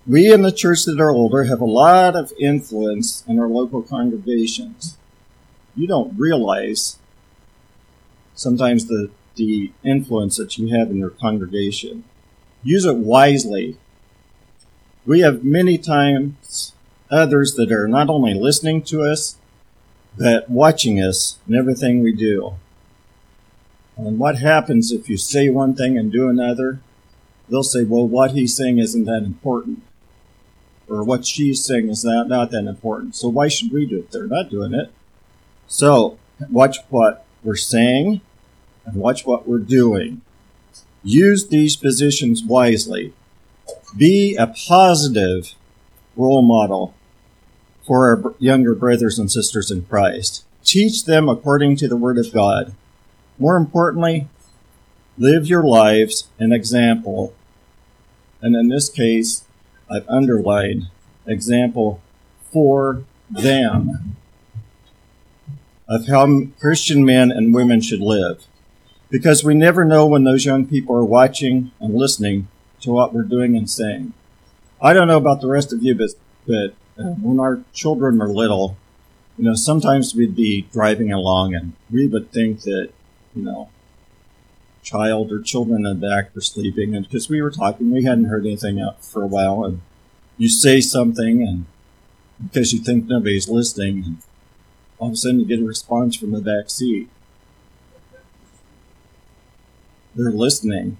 [0.06, 3.82] We in the church that are older have a lot of influence in our local
[3.82, 4.98] congregations.
[5.76, 6.98] You don't realize
[8.34, 12.04] sometimes the, the influence that you have in your congregation.
[12.62, 13.76] Use it wisely.
[15.04, 16.72] We have many times
[17.10, 19.36] others that are not only listening to us,
[20.18, 22.54] but watching us in everything we do.
[23.96, 26.80] And what happens if you say one thing and do another?
[27.48, 29.82] They'll say, well, what he's saying isn't that important.
[30.88, 33.16] Or what she's saying is not, not that important.
[33.16, 34.10] So why should we do it?
[34.10, 34.92] They're not doing it.
[35.66, 36.18] So
[36.50, 38.20] watch what we're saying
[38.84, 40.22] and watch what we're doing.
[41.02, 43.12] Use these positions wisely.
[43.96, 45.54] Be a positive
[46.16, 46.94] role model
[47.86, 50.44] for our younger brothers and sisters in Christ.
[50.64, 52.74] Teach them according to the Word of God.
[53.38, 54.28] More importantly,
[55.16, 57.34] live your lives an example.
[58.40, 59.44] And in this case,
[59.90, 60.88] I've underlined
[61.26, 62.00] example
[62.52, 64.16] for them
[65.88, 68.44] of how Christian men and women should live.
[69.08, 72.48] Because we never know when those young people are watching and listening
[72.80, 74.12] to what we're doing and saying.
[74.80, 76.10] I don't know about the rest of you, but,
[76.46, 78.76] but uh, when our children are little,
[79.38, 82.90] you know, sometimes we'd be driving along and we would think that,
[83.34, 83.68] you know,
[84.82, 88.26] child or children in the back were sleeping and because we were talking, we hadn't
[88.26, 89.80] heard anything out for a while and
[90.38, 91.66] you say something and
[92.42, 94.16] because you think nobody's listening and
[94.98, 97.08] all of a sudden you get a response from the back seat.
[100.14, 100.96] They're listening.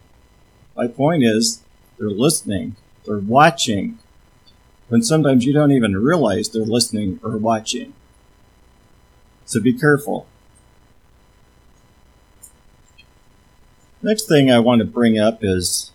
[0.76, 1.62] My point is,
[1.98, 2.76] they're listening.
[3.06, 3.98] They're watching
[4.88, 7.94] when sometimes you don't even realize they're listening or watching.
[9.46, 10.26] So be careful.
[14.02, 15.92] Next thing I want to bring up is,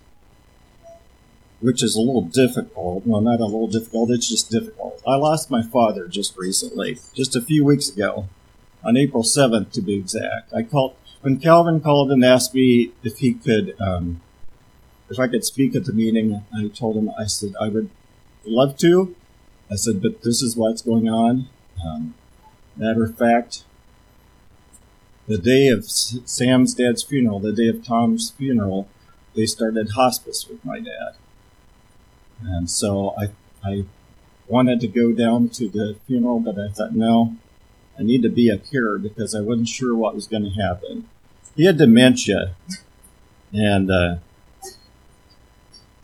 [1.62, 3.06] which is a little difficult.
[3.06, 5.02] Well, not a little difficult, it's just difficult.
[5.08, 8.28] I lost my father just recently, just a few weeks ago,
[8.84, 10.54] on April 7th to be exact.
[10.54, 14.22] I called, when Calvin called and asked me if he could, um,
[15.10, 17.90] if I could speak at the meeting, I told him, I said, I would
[18.44, 19.16] love to.
[19.70, 21.48] I said, but this is what's going on.
[21.86, 22.16] Um,
[22.76, 23.64] matter of fact,
[25.28, 28.90] the day of Sam's dad's funeral, the day of Tom's funeral,
[29.36, 31.14] they started hospice with my dad.
[32.44, 33.30] And so I,
[33.64, 33.86] I
[34.48, 37.36] wanted to go down to the funeral, but I thought, no,
[37.98, 41.08] I need to be up here because I wasn't sure what was going to happen.
[41.56, 42.56] He had dementia.
[43.54, 44.16] And uh,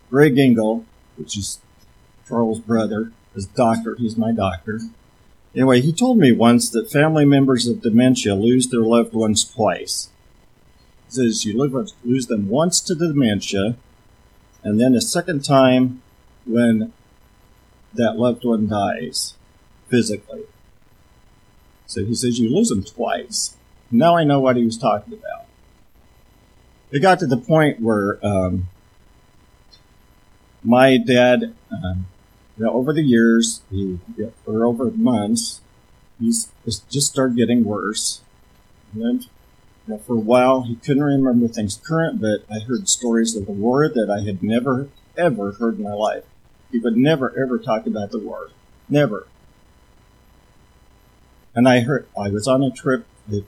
[0.10, 0.86] Greg Engel,
[1.16, 1.60] which is
[2.28, 3.96] Charles' brother, is doctor.
[3.96, 4.82] He's my doctor.
[5.56, 10.10] Anyway, he told me once that family members of dementia lose their loved ones twice.
[11.08, 11.58] He says you
[12.04, 13.76] lose them once to dementia,
[14.62, 16.02] and then a second time
[16.48, 16.94] when
[17.94, 19.36] that loved one dies
[19.90, 20.44] physically.
[21.86, 23.56] So he says you lose them twice.
[23.90, 25.46] Now I know what he was talking about.
[26.92, 28.68] It got to the point where um,
[30.64, 32.08] my dad um,
[32.58, 34.00] you know, over the years, he,
[34.46, 35.62] or over months,
[36.20, 38.22] he's just started getting worse.
[38.92, 39.26] And then,
[39.86, 43.46] you know, for a while, he couldn't remember things current, but I heard stories of
[43.46, 46.24] the war that I had never, ever heard in my life.
[46.72, 48.50] He would never, ever talk about the war.
[48.90, 49.28] Never.
[51.56, 53.06] And I heard, I was on a trip.
[53.28, 53.46] That,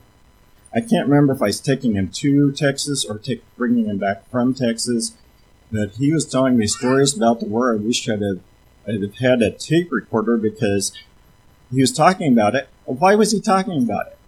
[0.74, 4.28] I can't remember if I was taking him to Texas or take, bringing him back
[4.30, 5.16] from Texas,
[5.70, 8.40] but he was telling me stories about the war I wish I'd have
[8.88, 10.92] I'd had a tape recorder because
[11.72, 12.68] he was talking about it.
[12.84, 14.18] Why was he talking about it?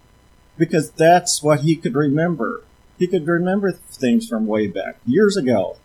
[0.56, 2.62] Because that's what he could remember.
[2.98, 5.76] He could remember things from way back, years ago.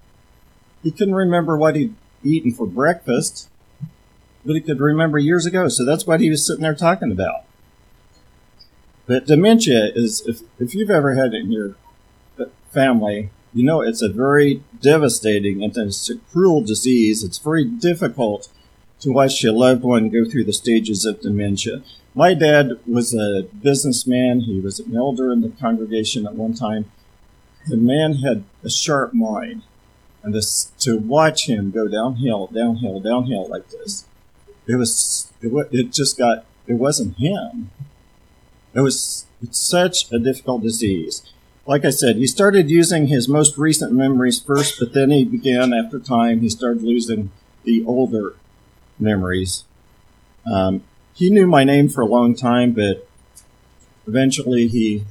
[0.84, 1.96] He couldn't remember what he'd
[2.28, 3.50] eaten for breakfast,
[4.46, 5.68] but he could remember years ago.
[5.68, 7.44] So that's what he was sitting there talking about.
[9.06, 11.76] But dementia is, if, if you've ever had it in your
[12.72, 17.24] family, you know it's a very devastating and it's a cruel disease.
[17.24, 18.50] It's very difficult
[19.00, 21.82] to watch your loved one go through the stages of dementia.
[22.14, 24.42] My dad was a businessman.
[24.42, 26.92] He was an elder in the congregation at one time.
[27.68, 29.64] The man had a sharp mind.
[30.28, 34.04] And this, to watch him go downhill, downhill, downhill like this,
[34.68, 37.72] it was, it, it just got, it wasn't him.
[38.74, 41.22] It was, it's such a difficult disease.
[41.66, 45.74] like I said, he started using his most recent memories first, but then he began,
[45.74, 47.32] after time, he started losing
[47.64, 48.36] the older
[49.00, 49.64] memories.
[50.46, 53.08] Um, he knew my name for a long time, but
[54.06, 55.06] eventually he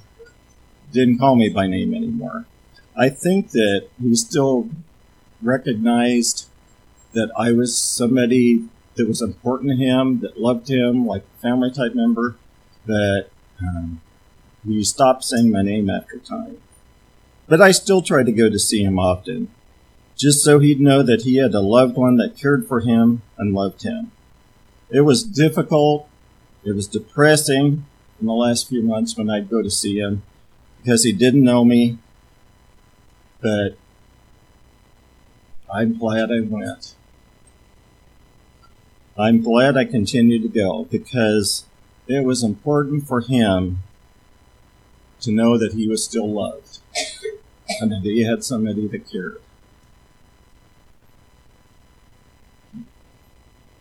[0.92, 2.44] didn't call me by name anymore.
[2.94, 4.68] I think that he still
[5.46, 6.48] recognized
[7.12, 11.70] that I was somebody that was important to him, that loved him, like a family
[11.70, 12.36] type member,
[12.86, 13.28] that
[13.60, 14.00] um,
[14.66, 16.58] he stopped saying my name after time.
[17.48, 19.48] But I still tried to go to see him often,
[20.16, 23.54] just so he'd know that he had a loved one that cared for him and
[23.54, 24.10] loved him.
[24.90, 26.08] It was difficult.
[26.64, 27.86] It was depressing
[28.20, 30.22] in the last few months when I'd go to see him
[30.78, 31.98] because he didn't know me.
[33.40, 33.76] But
[35.72, 36.94] I'm glad I went.
[39.18, 41.64] I'm glad I continued to go because
[42.06, 43.82] it was important for him
[45.20, 46.78] to know that he was still loved
[47.80, 49.40] and that he had somebody that cared.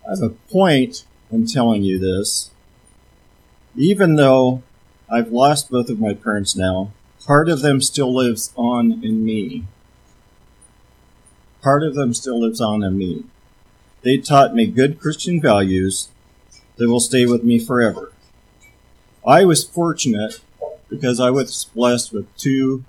[0.07, 2.51] I have a point in telling you this.
[3.75, 4.63] Even though
[5.09, 6.91] I've lost both of my parents now,
[7.25, 9.65] part of them still lives on in me.
[11.65, 13.23] Part of them still lives on in me.
[14.03, 16.09] They taught me good Christian values
[16.75, 18.11] that will stay with me forever.
[19.25, 20.41] I was fortunate
[20.89, 22.85] because I was blessed with two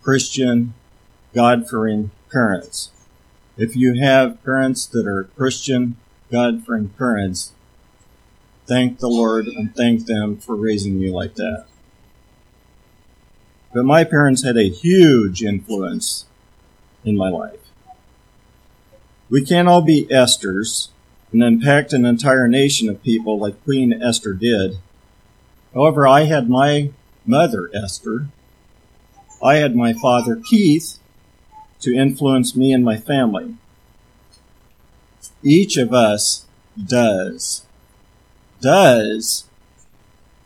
[0.00, 0.72] Christian,
[1.34, 2.90] God fearing parents.
[3.58, 5.98] If you have parents that are Christian,
[6.32, 7.52] God fearing parents,
[8.64, 11.66] thank the Lord and thank them for raising you like that.
[13.74, 16.24] But my parents had a huge influence
[17.04, 17.60] in my life.
[19.30, 20.90] We can't all be Esther's
[21.32, 24.78] and impact an entire nation of people like Queen Esther did.
[25.74, 26.90] However, I had my
[27.26, 28.28] mother, Esther.
[29.42, 30.98] I had my father, Keith,
[31.80, 33.56] to influence me and my family.
[35.42, 36.46] Each of us
[36.82, 37.64] does,
[38.60, 39.44] does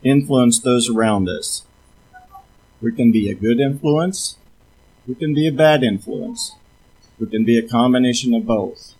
[0.03, 1.63] influence those around us.
[2.81, 4.37] We can be a good influence.
[5.05, 6.55] We can be a bad influence.
[7.19, 8.93] We can be a combination of both.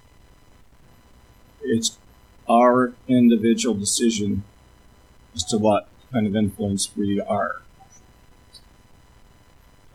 [1.62, 1.98] It's
[2.50, 4.44] our individual decision
[5.34, 7.62] as to what kind of influence we are.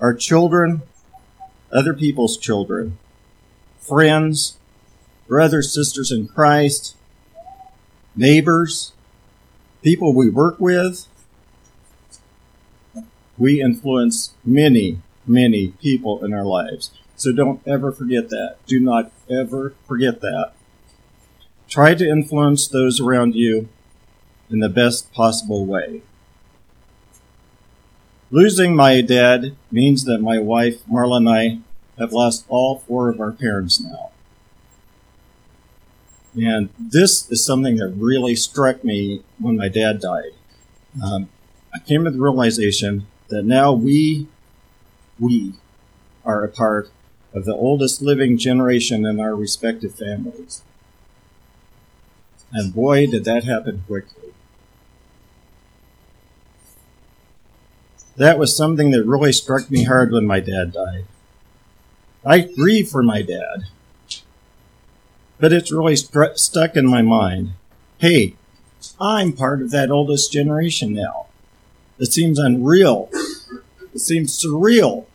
[0.00, 0.82] Our children,
[1.70, 2.98] other people's children,
[3.78, 4.56] friends,
[5.26, 6.96] brothers, sisters in Christ,
[8.16, 8.92] neighbors,
[9.82, 11.06] people we work with,
[13.36, 16.91] we influence many, many people in our lives.
[17.16, 18.57] So don't ever forget that.
[18.66, 20.53] Do not ever forget that.
[21.68, 23.68] Try to influence those around you
[24.51, 26.03] in the best possible way.
[28.31, 31.59] Losing my dad means that my wife, Marla, and I
[31.99, 34.11] have lost all four of our parents now.
[36.37, 40.33] And this is something that really struck me when my dad died.
[41.03, 41.29] Um,
[41.74, 44.29] I came to the realization that now we,
[45.18, 45.54] we
[46.24, 46.90] are a part
[47.34, 50.62] of the oldest living generation in our respective families.
[52.52, 54.32] And boy, did that happen quickly.
[58.16, 61.04] That was something that really struck me hard when my dad died.
[62.24, 63.66] I grieve for my dad,
[65.38, 67.52] but it's really stru- stuck in my mind.
[67.98, 68.34] Hey,
[69.00, 71.26] I'm part of that oldest generation now.
[71.98, 73.08] It seems unreal.
[73.94, 75.06] It seems surreal.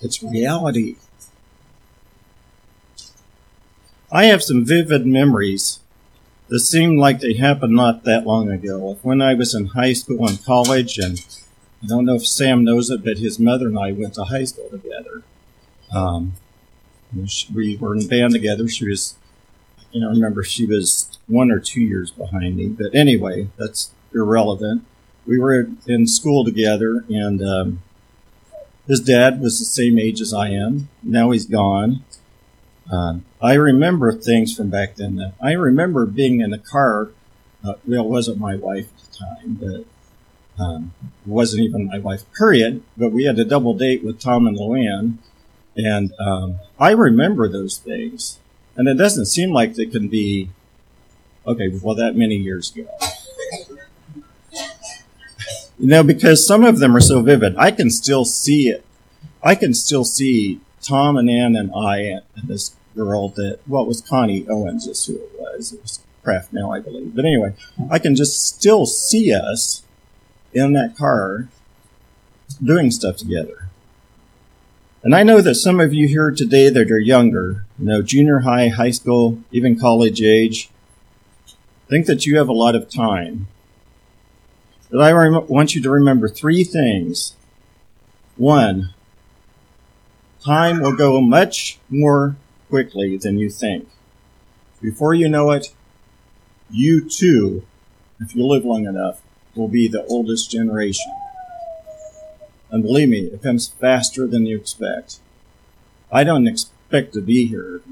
[0.00, 0.96] It's reality.
[4.12, 5.80] I have some vivid memories
[6.48, 8.98] that seem like they happened not that long ago.
[9.02, 11.24] When I was in high school and college, and
[11.82, 14.44] I don't know if Sam knows it, but his mother and I went to high
[14.44, 15.22] school together.
[15.94, 16.34] Um,
[17.54, 18.68] we were in a band together.
[18.68, 19.16] She was,
[19.92, 22.68] you know, remember she was one or two years behind me.
[22.68, 24.84] But anyway, that's irrelevant.
[25.26, 27.82] We were in school together, and um,
[28.90, 30.88] his dad was the same age as I am.
[31.00, 32.04] Now he's gone.
[32.90, 35.32] Um, I remember things from back then.
[35.40, 37.10] I remember being in a car.
[37.64, 39.86] Uh, well, it wasn't my wife at the time,
[40.56, 40.92] but um,
[41.24, 42.82] wasn't even my wife, period.
[42.96, 45.18] But we had a double date with Tom and Luann.
[45.76, 48.40] And um, I remember those things.
[48.74, 50.50] And it doesn't seem like they can be,
[51.46, 52.88] okay, well, that many years ago.
[55.80, 57.56] You know, because some of them are so vivid.
[57.56, 58.84] I can still see it.
[59.42, 64.02] I can still see Tom and Ann and I and this girl that, it was
[64.02, 65.72] Connie Owens is who it was.
[65.72, 67.16] It was Kraft now, I believe.
[67.16, 67.54] But anyway,
[67.90, 69.82] I can just still see us
[70.52, 71.48] in that car
[72.62, 73.68] doing stuff together.
[75.02, 78.40] And I know that some of you here today that are younger, you know, junior
[78.40, 80.68] high, high school, even college age,
[81.88, 83.48] think that you have a lot of time.
[84.90, 87.34] But I rem- want you to remember three things.
[88.36, 88.94] One,
[90.44, 92.36] time will go much more
[92.68, 93.88] quickly than you think.
[94.80, 95.74] Before you know it,
[96.70, 97.64] you too,
[98.18, 99.20] if you live long enough,
[99.54, 101.12] will be the oldest generation.
[102.70, 105.18] And believe me, it comes faster than you expect.
[106.12, 107.82] I don't expect to be here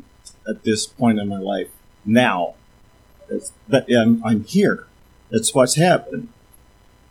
[0.49, 1.69] at this point in my life
[2.05, 2.55] now.
[3.29, 4.87] It's, but I'm, I'm here.
[5.31, 6.29] That's what's happened.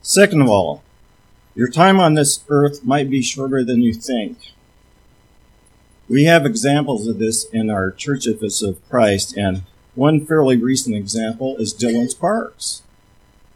[0.08, 0.84] Second of all,
[1.54, 4.54] your time on this earth might be shorter than you think.
[6.08, 9.64] We have examples of this in our Church of of Christ, and
[9.96, 12.84] one fairly recent example is Dylan Sparks.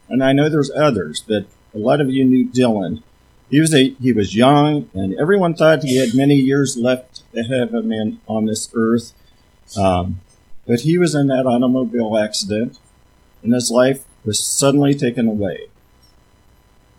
[0.10, 3.02] And I know there's others, but a lot of you knew Dylan.
[3.49, 7.62] He was a he was young, and everyone thought he had many years left ahead
[7.62, 9.14] of him in, on this earth.
[9.78, 10.20] Um,
[10.68, 12.78] but he was in that automobile accident,
[13.41, 15.70] and his life was suddenly taken away.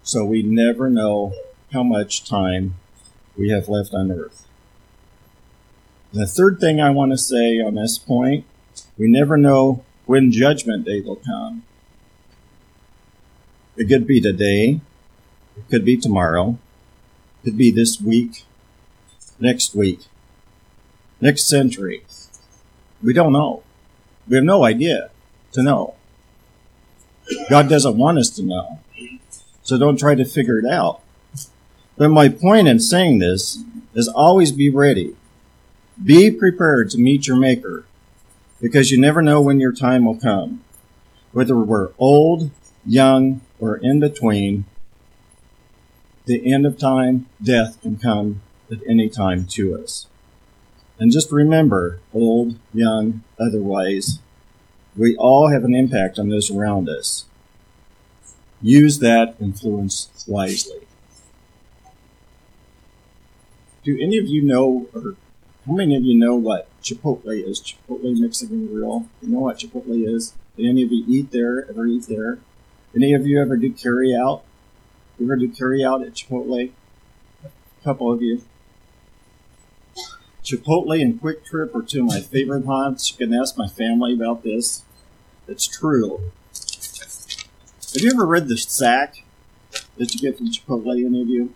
[0.02, 1.34] So we never know
[1.72, 2.74] how much time
[3.36, 4.46] we have left on earth.
[6.12, 8.44] The third thing I want to say on this point
[8.98, 11.62] we never know when Judgment Day will come.
[13.76, 14.80] It could be today,
[15.56, 16.58] it could be tomorrow.
[17.42, 18.44] It could be this week,
[19.40, 20.00] next week,
[21.20, 22.04] next century.
[23.02, 23.62] We don't know.
[24.28, 25.10] We have no idea
[25.52, 25.94] to know.
[27.48, 28.78] God doesn't want us to know.
[29.62, 31.00] So don't try to figure it out.
[31.96, 33.62] But my point in saying this
[33.94, 35.14] is always be ready.
[36.02, 37.84] Be prepared to meet your Maker
[38.60, 40.64] because you never know when your time will come.
[41.32, 42.50] Whether we're old,
[42.84, 44.64] young, or in between,
[46.24, 50.06] the end of time, death can come at any time to us.
[50.98, 54.20] And just remember, old, young, otherwise,
[54.96, 57.24] we all have an impact on those around us.
[58.62, 60.86] Use that influence wisely.
[63.82, 65.16] Do any of you know, or
[65.66, 67.60] how many of you know what Chipotle is?
[67.60, 69.08] Chipotle Mexican Grill.
[69.20, 70.34] You know what Chipotle is?
[70.56, 71.68] Did any of you eat there?
[71.68, 72.38] Ever eat there?
[72.94, 74.44] Any of you ever do carry out?
[75.18, 76.70] You ever do carry out at Chipotle?
[77.44, 78.42] A couple of you.
[80.44, 83.10] Chipotle and QuikTrip are two of my favorite haunts.
[83.10, 84.82] You can ask my family about this.
[85.48, 86.30] It's true.
[87.94, 89.22] Have you ever read the sack
[89.98, 91.54] that you get from Chipotle, any of you?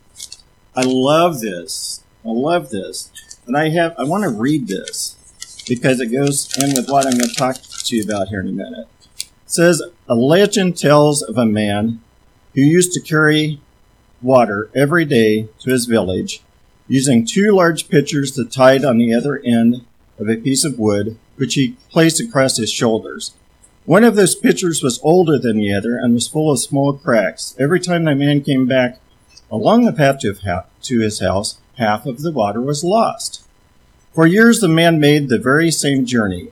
[0.74, 2.04] I love this.
[2.26, 3.10] I love this.
[3.46, 5.16] And I have I want to read this
[5.66, 8.48] because it goes in with what I'm going to talk to you about here in
[8.48, 8.86] a minute.
[9.18, 12.02] It says a legend tells of a man
[12.54, 13.58] who used to carry
[14.20, 16.42] water every day to his village
[16.86, 19.86] using two large pitchers that tied on the other end
[20.18, 23.32] of a piece of wood, which he placed across his shoulders.
[23.86, 27.54] One of those pitchers was older than the other and was full of small cracks.
[27.56, 28.98] Every time the man came back
[29.48, 33.46] along the path to his house, half of the water was lost.
[34.12, 36.48] For years the man made the very same journey.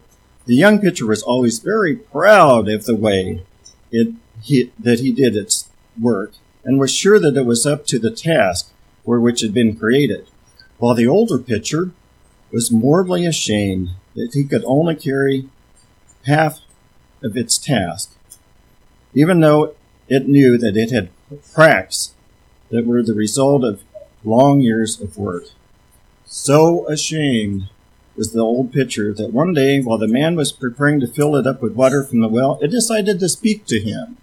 [0.47, 3.43] The young pitcher was always very proud of the way
[3.91, 5.69] it, he, that he did its
[6.01, 8.71] work and was sure that it was up to the task
[9.05, 10.29] for which it had been created,
[10.79, 11.91] while the older pitcher
[12.53, 15.49] was mortally ashamed that he could only carry
[16.27, 16.61] half
[17.25, 18.15] of its task,
[19.15, 19.75] even though
[20.09, 21.09] it knew that it had
[21.53, 22.15] cracks
[22.71, 23.83] that were the result of
[24.23, 25.45] long years of work.
[26.25, 27.69] So ashamed
[28.17, 31.47] was the old pitcher that one day, while the man was preparing to fill it
[31.47, 34.17] up with water from the well, it decided to speak to him.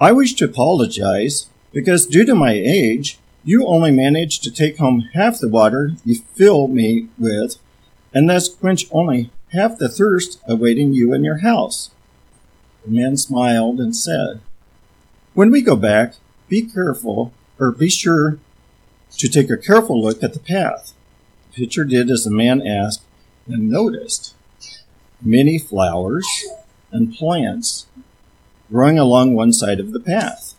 [0.00, 5.08] I wish to apologize because due to my age, you only managed to take home
[5.14, 7.56] half the water you fill me with
[8.12, 11.90] and thus quench only half the thirst awaiting you in your house.
[12.84, 14.40] The man smiled and said,
[15.34, 16.14] When we go back,
[16.48, 18.38] be careful or be sure
[19.16, 20.92] to take a careful look at the path.
[21.50, 23.02] The pitcher did as the man asked
[23.46, 24.34] and noticed
[25.20, 26.26] many flowers
[26.92, 27.86] and plants
[28.70, 30.54] growing along one side of the path.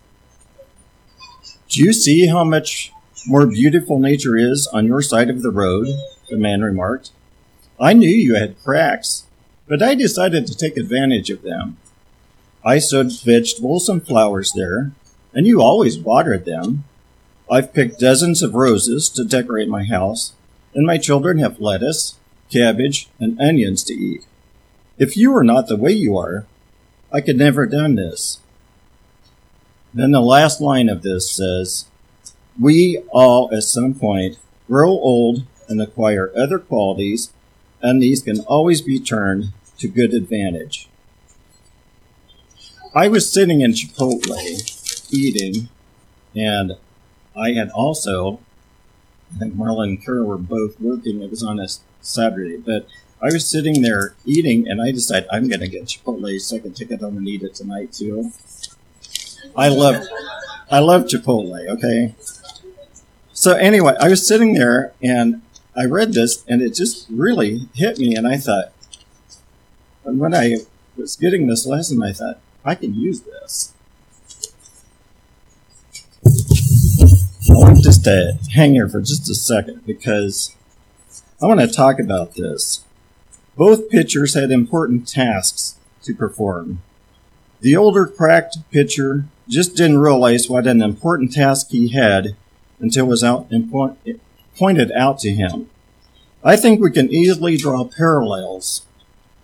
[1.70, 2.92] Do you see how much
[3.28, 5.88] more beautiful nature is on your side of the road?
[6.30, 7.12] The man remarked.
[7.80, 9.26] I knew you had cracks,
[9.68, 11.78] but I decided to take advantage of them.
[12.66, 14.92] I sowed vegetables and flowers there,
[15.34, 16.84] and you always watered them.
[17.50, 20.34] I've picked dozens of roses to decorate my house,
[20.74, 22.16] and my children have lettuce,
[22.52, 24.26] cabbage, and onions to eat.
[24.98, 26.46] If you were not the way you are,
[27.12, 28.40] I could never have done this.
[29.94, 31.86] Then the last line of this says,
[32.60, 37.32] we all at some point grow old and acquire other qualities,
[37.82, 40.90] and these can always be turned to good advantage.
[42.94, 45.70] I was sitting in Chipotle eating,
[46.36, 46.78] and
[47.36, 48.40] I had also,
[49.34, 51.22] I think Marlon and Kara were both working.
[51.22, 51.68] It was on a
[52.02, 52.88] Saturday, but
[53.22, 56.60] I was sitting there eating, and I decided I'm going to get Chipotle so I
[56.60, 58.32] can take it home and eat it tonight too.
[59.56, 60.04] I love,
[60.72, 61.70] I love Chipotle.
[61.70, 62.16] Okay.
[63.34, 65.42] So anyway, I was sitting there and
[65.80, 68.74] I read this, and it just really hit me, and I thought,
[70.04, 70.58] and when I
[70.98, 73.74] was getting this lesson, I thought I can use this.
[77.50, 80.54] I want just to hang here for just a second because
[81.42, 82.84] I want to talk about this.
[83.56, 86.82] Both pitchers had important tasks to perform.
[87.62, 92.36] The older cracked pitcher just didn't realize what an important task he had
[92.82, 93.48] until it was out
[94.60, 95.70] pointed out to him.
[96.43, 98.86] I think we can easily draw parallels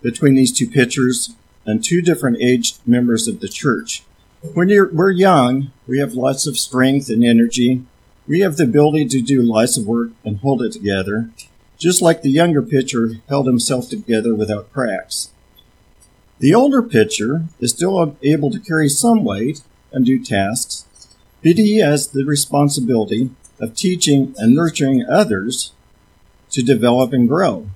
[0.01, 1.33] between these two pitchers
[1.65, 4.03] and two different aged members of the church.
[4.53, 7.83] When we're young, we have lots of strength and energy.
[8.27, 11.29] We have the ability to do lots of work and hold it together,
[11.77, 15.31] just like the younger pitcher held himself together without cracks.
[16.39, 19.61] The older pitcher is still able to carry some weight
[19.91, 20.85] and do tasks,
[21.41, 23.29] but he has the responsibility
[23.59, 25.71] of teaching and nurturing others
[26.51, 27.69] to develop and grow.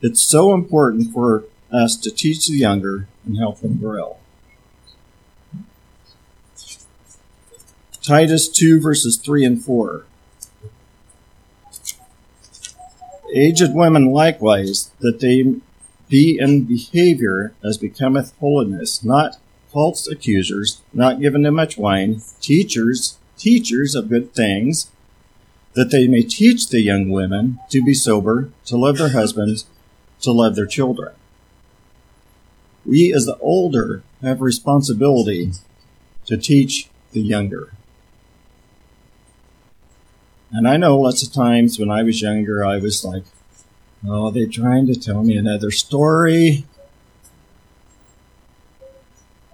[0.00, 4.18] It's so important for us to teach the younger and help them grow.
[8.02, 10.04] Titus 2 verses 3 and 4.
[13.34, 15.56] Aged women likewise, that they
[16.08, 19.38] be in behavior as becometh holiness, not
[19.72, 24.90] false accusers, not given to much wine, teachers, teachers of good things,
[25.74, 29.66] that they may teach the young women to be sober, to love their husbands,
[30.22, 31.12] to love their children.
[32.86, 35.52] We, as the older, have responsibility
[36.24, 37.72] to teach the younger.
[40.50, 43.24] And I know lots of times when I was younger, I was like,
[44.08, 46.64] oh, they're trying to tell me another story.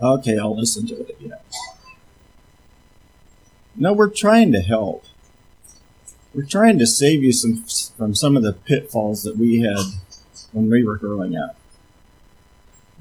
[0.00, 1.38] Okay, I'll listen to it again.
[3.76, 5.04] No, we're trying to help
[6.34, 7.64] we're trying to save you some
[7.96, 9.78] from some of the pitfalls that we had
[10.52, 11.56] when we were growing up.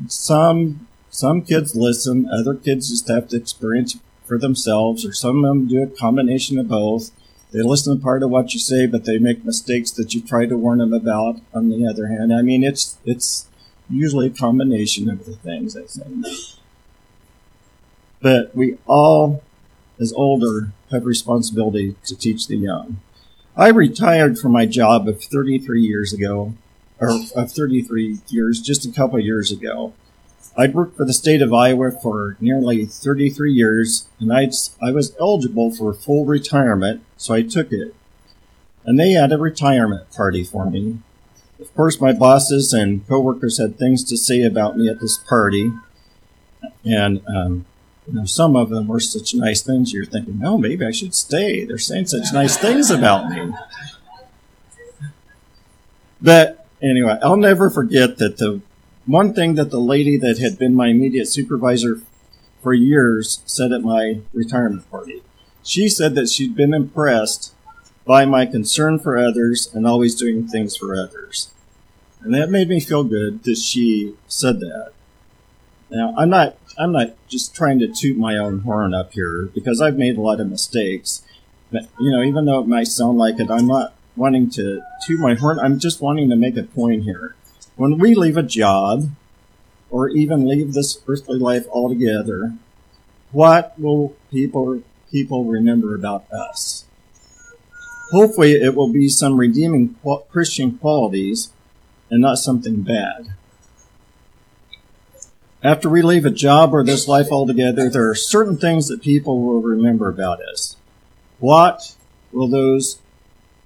[0.08, 5.50] Some some kids listen, other kids just have to experience for themselves, or some of
[5.50, 7.12] them do a combination of both.
[7.52, 10.46] They listen to part of what you say, but they make mistakes that you try
[10.46, 11.42] to warn them about.
[11.54, 13.48] On the other hand, I mean, it's it's
[13.90, 16.26] usually a combination of the things I think.
[18.22, 19.44] But we all,
[20.00, 23.00] as older, have responsibility to teach the young.
[23.56, 26.54] I retired from my job of 33 years ago,
[27.00, 29.94] or of 33 years, just a couple years ago.
[30.58, 35.16] I'd worked for the state of Iowa for nearly 33 years, and I'd, I was
[35.20, 37.96] eligible for full retirement, so I took it.
[38.86, 41.00] And they had a retirement party for me.
[41.60, 45.72] Of course, my bosses and coworkers had things to say about me at this party,
[46.86, 47.66] and um,
[48.10, 49.94] you know, some of them were such nice things.
[49.94, 51.64] You're thinking, oh, maybe I should stay.
[51.64, 53.54] They're saying such nice things about me.
[56.22, 58.62] But anyway, I'll never forget that the
[59.06, 62.02] one thing that the lady that had been my immediate supervisor
[62.62, 65.24] for years said at my retirement party.
[65.64, 67.54] She said that she'd been impressed
[68.06, 71.52] by my concern for others and always doing things for others.
[72.22, 74.94] And that made me feel good that she said that.
[75.90, 79.82] Now, I'm not I'm not just trying to toot my own horn up here because
[79.82, 81.24] I've made a lot of mistakes.
[81.72, 85.20] But, you know, even though it might sound like it, I'm not wanting to toot
[85.20, 85.60] my horn.
[85.60, 87.36] I'm just wanting to make a point here.
[87.76, 89.10] When we leave a job
[89.90, 92.54] or even leave this earthly life altogether,
[93.32, 96.86] what will people people remember about us?
[98.12, 99.96] Hopefully, it will be some redeeming
[100.32, 101.52] Christian qualities
[102.10, 103.34] and not something bad.
[105.62, 109.42] After we leave a job or this life altogether, there are certain things that people
[109.42, 110.78] will remember about us.
[111.40, 111.96] What
[112.32, 113.00] will those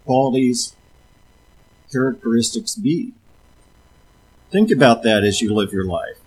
[0.04, 0.76] qualities,
[1.92, 3.14] characteristics be?
[4.52, 6.18] Think about that as you live your life.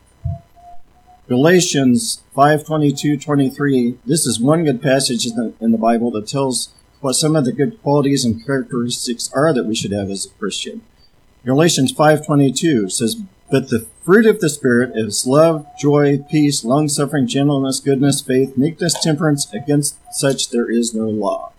[1.26, 3.98] Galatians 5:22, 23.
[4.06, 6.68] This is one good passage in the, in the Bible that tells
[7.00, 10.38] what some of the good qualities and characteristics are that we should have as a
[10.38, 10.82] Christian.
[11.44, 13.16] Galatians 5:22 says,
[13.50, 18.56] But the fruit of the Spirit is love, joy, peace, long suffering, gentleness, goodness, faith,
[18.56, 19.52] meekness, temperance.
[19.52, 21.52] Against such there is no law.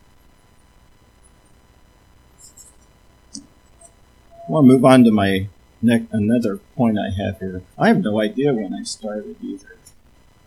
[3.35, 5.47] I want to move on to my
[5.81, 7.61] ne- another point I have here.
[7.77, 9.77] I have no idea when I started either.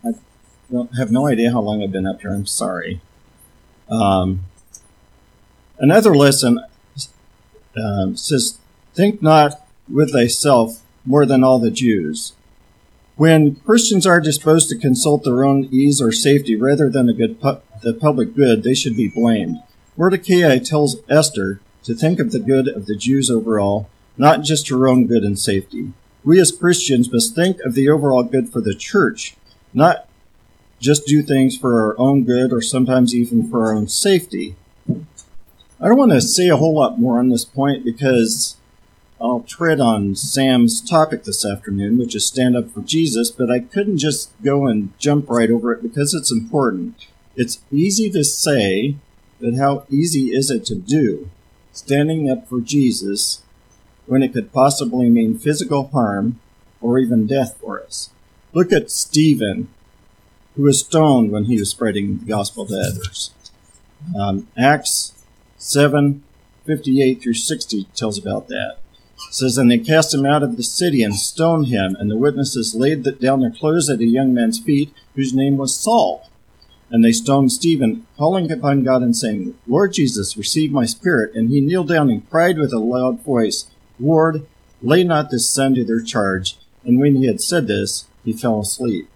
[0.03, 0.13] I
[0.71, 2.33] don't have no idea how long I've been up here.
[2.33, 3.01] I'm sorry.
[3.89, 4.45] Um,
[5.79, 6.63] another lesson
[7.75, 8.59] um, says,
[8.93, 12.33] "Think not with thyself more than all the Jews."
[13.17, 17.93] When Christians are disposed to consult their own ease or safety rather than pu- the
[17.93, 19.57] public good, they should be blamed.
[19.97, 24.87] Mordecai tells Esther to think of the good of the Jews overall, not just her
[24.87, 25.93] own good and safety.
[26.23, 29.35] We as Christians must think of the overall good for the church,
[29.73, 30.07] not
[30.79, 34.55] just do things for our own good or sometimes even for our own safety.
[34.89, 38.55] I don't want to say a whole lot more on this point because
[39.21, 43.59] I'll tread on Sam's topic this afternoon, which is stand up for Jesus, but I
[43.59, 47.07] couldn't just go and jump right over it because it's important.
[47.35, 48.95] It's easy to say,
[49.39, 51.29] but how easy is it to do?
[51.71, 53.43] Standing up for Jesus
[54.07, 56.39] when it could possibly mean physical harm
[56.81, 58.09] or even death for us.
[58.53, 59.67] Look at Stephen,
[60.55, 63.31] who was stoned when he was spreading the gospel to others.
[64.19, 65.13] Um, Acts
[65.57, 66.23] 7
[66.65, 68.77] 58 through 60 tells about that.
[69.31, 72.17] It says, And they cast him out of the city and stoned him, and the
[72.17, 76.29] witnesses laid down their clothes at a young man's feet, whose name was Saul.
[76.89, 81.33] And they stoned Stephen, calling upon God and saying, Lord Jesus, receive my spirit.
[81.33, 83.67] And he kneeled down and cried with a loud voice,
[84.01, 84.45] Lord,
[84.81, 86.57] lay not this son to their charge.
[86.83, 89.07] And when he had said this, he fell asleep.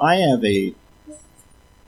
[0.00, 0.74] I have a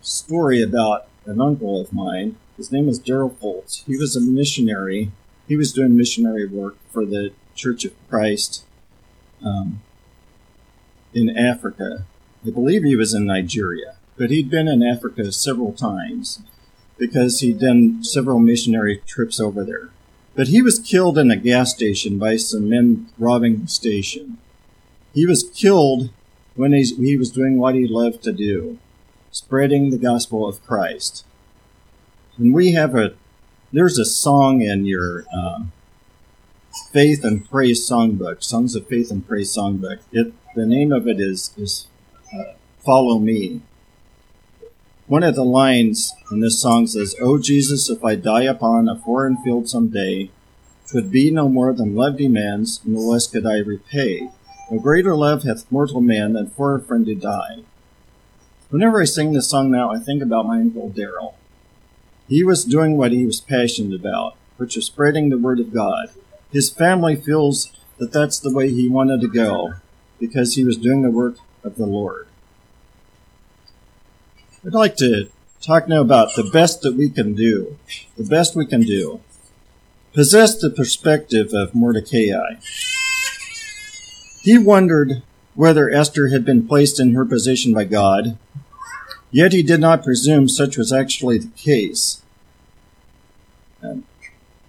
[0.03, 2.37] story about an uncle of mine.
[2.59, 3.87] His name is Daryl Foltz.
[3.87, 5.11] He was a missionary.
[5.49, 8.65] He was doing missionary work for the Church of Christ
[9.45, 9.83] um,
[11.13, 12.05] in Africa.
[12.47, 16.41] I believe he was in Nigeria, but he'd been in Africa several times
[16.99, 19.91] because he'd done several missionary trips over there.
[20.35, 24.39] But he was killed in a gas station by some men robbing the station.
[25.13, 26.11] He was killed
[26.55, 28.79] when he, he was doing what he loved to do,
[29.31, 31.25] spreading the gospel of Christ.
[32.39, 33.15] And we have a,
[33.73, 35.63] there's a song in your uh,
[36.93, 40.01] Faith and Praise Songbook, Songs of Faith and Praise Songbook.
[40.13, 41.87] It, the name of it is, is
[42.35, 42.53] uh,
[42.85, 43.63] Follow Me.
[45.07, 48.99] One of the lines in this song says, O Jesus, if I die upon a
[48.99, 50.31] foreign field some day,
[50.87, 54.29] twould be no more than love demands, no less could I repay.
[54.71, 57.61] No greater love hath mortal man than for a friend to die.
[58.69, 61.35] Whenever I sing this song now, I think about my uncle Daryl.
[62.29, 66.11] He was doing what he was passionate about, which is spreading the word of God.
[66.51, 69.75] His family feels that that's the way he wanted to go,
[70.19, 72.27] because he was doing the work of the Lord.
[74.65, 75.29] I'd like to
[75.61, 77.79] talk now about the best that we can do.
[78.17, 79.21] The best we can do.
[80.13, 82.55] Possess the perspective of Mordecai.
[84.43, 85.23] He wondered
[85.55, 88.39] whether Esther had been placed in her position by God,
[89.33, 92.23] yet he did not presume such was actually the case.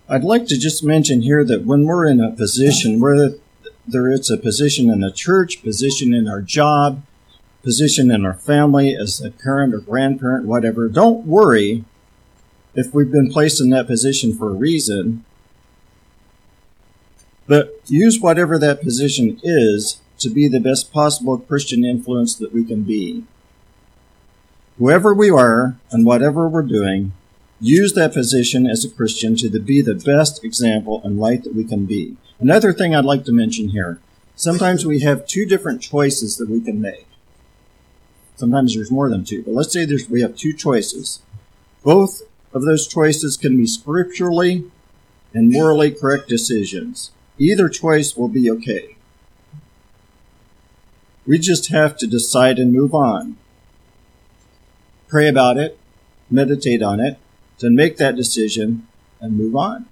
[0.09, 3.38] I'd like to just mention here that when we're in a position, whether
[4.09, 7.03] it's a position in the church, position in our job,
[7.61, 11.86] position in our family as a parent or grandparent, whatever, don't worry
[12.76, 15.24] if we've been placed in that position for a reason.
[17.45, 22.66] But use whatever that position is to be the best possible Christian influence that we
[22.66, 23.26] can be.
[24.80, 27.13] Whoever we are and whatever we're doing,
[27.61, 31.63] use that position as a Christian to be the best example and light that we
[31.63, 32.17] can be.
[32.39, 33.99] Another thing I'd like to mention here
[34.36, 37.05] sometimes we have two different choices that we can make.
[38.36, 41.21] Sometimes there's more than two, but let's say we have two choices.
[41.84, 44.72] Both of those choices can be scripturally
[45.35, 47.11] and morally correct decisions.
[47.38, 48.95] Either choice will be okay.
[51.27, 53.38] We just have to decide and move on.
[55.14, 55.77] Pray about it,
[56.31, 57.19] meditate on it,
[57.60, 58.88] then make that decision
[59.22, 59.85] and move on.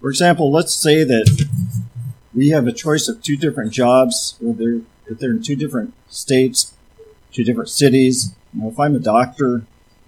[0.00, 1.46] For example, let's say that
[2.34, 5.94] we have a choice of two different jobs, or they're, if they're in two different
[6.08, 6.74] states,
[7.30, 8.34] two different cities.
[8.52, 9.62] Know, if I'm a doctor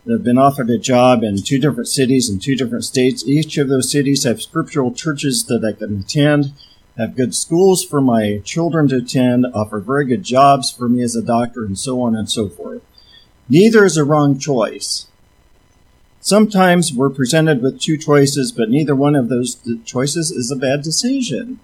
[0.09, 3.69] have been offered a job in two different cities in two different states, each of
[3.69, 6.52] those cities have scriptural churches that I can attend,
[6.98, 11.15] have good schools for my children to attend, offer very good jobs for me as
[11.15, 12.82] a doctor, and so on and so forth.
[13.51, 15.09] Neither is a wrong choice.
[16.20, 20.82] Sometimes we're presented with two choices, but neither one of those choices is a bad
[20.82, 21.59] decision.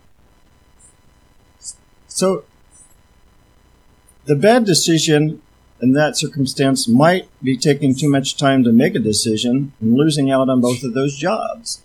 [2.09, 2.43] So,
[4.25, 5.41] the bad decision
[5.81, 10.29] in that circumstance might be taking too much time to make a decision and losing
[10.29, 11.83] out on both of those jobs.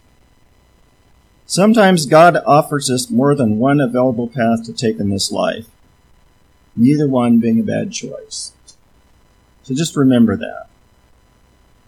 [1.46, 5.68] Sometimes God offers us more than one available path to take in this life,
[6.76, 8.54] neither one being a bad choice.
[9.64, 10.68] So just remember that.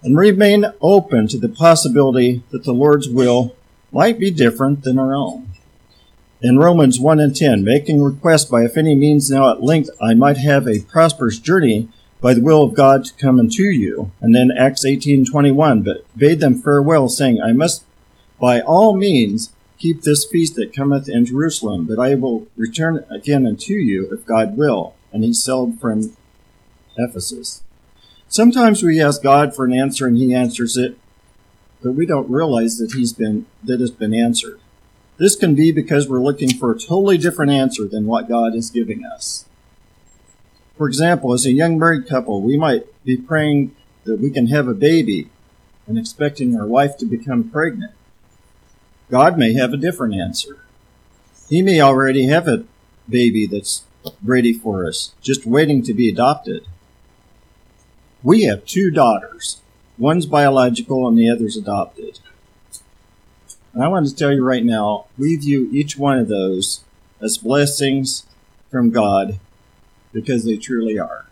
[0.04, 3.56] And remain open to the possibility that the Lord's will
[3.92, 5.50] might be different than our own.
[6.42, 10.14] In Romans 1 and 10, making request by if any means now at length I
[10.14, 11.88] might have a prosperous journey
[12.20, 14.12] by the will of God to come unto you.
[14.20, 17.86] And then Acts 18:21, but bade them farewell, saying, I must
[18.40, 23.46] by all means keep this feast that cometh in Jerusalem, but I will return again
[23.46, 24.96] unto you if God will.
[25.12, 26.16] And he sailed from
[26.98, 27.64] Ephesus.
[28.28, 30.98] Sometimes we ask God for an answer and he answers it,
[31.82, 34.60] but we don't realize that he's been that it's been answered.
[35.18, 38.72] This can be because we're looking for a totally different answer than what God is
[38.72, 39.46] giving us.
[40.78, 43.76] For example, as a young married couple, we might be praying
[44.06, 45.30] that we can have a baby
[45.86, 47.94] and expecting our wife to become pregnant.
[49.12, 50.60] God may have a different answer.
[51.48, 52.64] He may already have a
[53.08, 53.84] baby that's
[54.24, 56.66] ready for us, just waiting to be adopted.
[58.24, 59.62] We have two daughters.
[59.98, 62.20] One's biological and the other's adopted.
[63.74, 66.84] And I want to tell you right now, we view each one of those
[67.22, 68.26] as blessings
[68.72, 69.40] from God
[70.14, 71.26] because they truly are.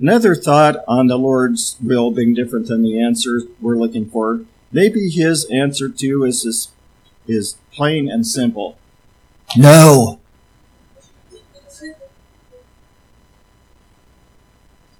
[0.00, 4.42] Another thought on the Lord's will being different than the answer we're looking for.
[4.70, 6.68] Maybe his answer to is is,
[7.26, 8.78] is plain and simple.
[9.56, 10.17] No.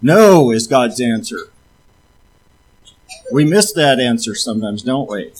[0.00, 1.50] No is God's answer.
[3.32, 5.32] We miss that answer sometimes, don't we?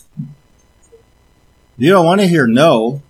[1.77, 3.03] You don't want to hear no.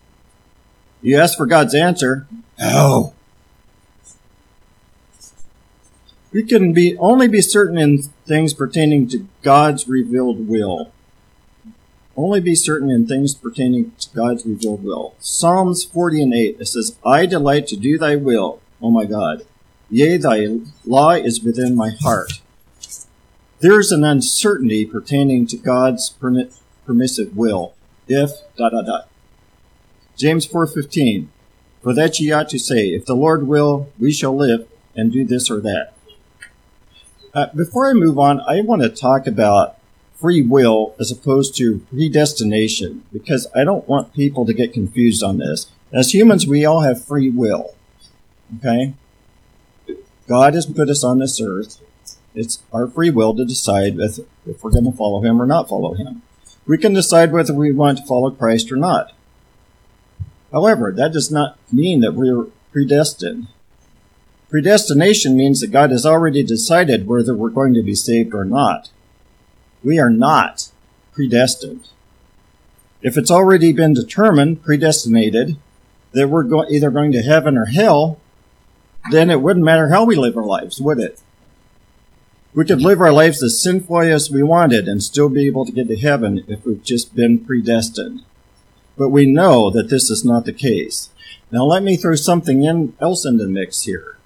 [1.00, 2.26] You ask for God's answer.
[2.58, 3.14] No.
[6.32, 10.92] We can be only be certain in things pertaining to God's revealed will.
[12.16, 15.14] Only be certain in things pertaining to God's revealed will.
[15.20, 19.46] Psalms 40 and 8, it says, I delight to do thy will, O my God.
[19.90, 20.46] Yea, thy
[20.84, 22.40] law is within my heart.
[23.60, 27.74] There is an uncertainty pertaining to God's permissive will.
[28.06, 29.08] If dot dot dot.
[30.16, 31.28] James 4:15.
[31.82, 35.24] For that ye ought to say, if the Lord will, we shall live and do
[35.24, 35.92] this or that.
[37.32, 39.76] Uh, before I move on, I want to talk about
[40.16, 45.38] free will as opposed to predestination because I don't want people to get confused on
[45.38, 45.68] this.
[45.92, 47.74] As humans, we all have free will.
[48.58, 48.94] Okay?
[50.28, 51.80] God has put us on this earth
[52.38, 55.68] it's our free will to decide if, if we're going to follow him or not
[55.68, 56.22] follow him.
[56.66, 59.12] We can decide whether we want to follow Christ or not.
[60.52, 63.48] However, that does not mean that we're predestined.
[64.48, 68.90] Predestination means that God has already decided whether we're going to be saved or not.
[69.82, 70.70] We are not
[71.12, 71.88] predestined.
[73.02, 75.56] If it's already been determined, predestinated,
[76.12, 78.20] that we're go- either going to heaven or hell,
[79.10, 81.20] then it wouldn't matter how we live our lives, would it?
[82.54, 85.72] We could live our lives as sinfully as we wanted and still be able to
[85.72, 88.22] get to heaven if we've just been predestined.
[88.96, 91.10] But we know that this is not the case.
[91.52, 94.16] Now let me throw something in, else in the mix here.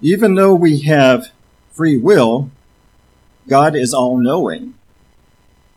[0.00, 1.30] Even though we have
[1.70, 2.50] free will,
[3.48, 4.74] God is all knowing.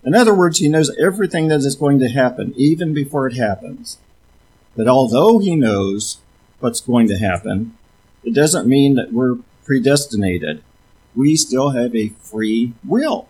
[0.04, 3.98] In other words, He knows everything that is going to happen, even before it happens.
[4.76, 6.18] But although He knows
[6.60, 7.78] what's going to happen,
[8.24, 10.64] it doesn't mean that we're predestinated
[11.16, 13.28] we still have a free will.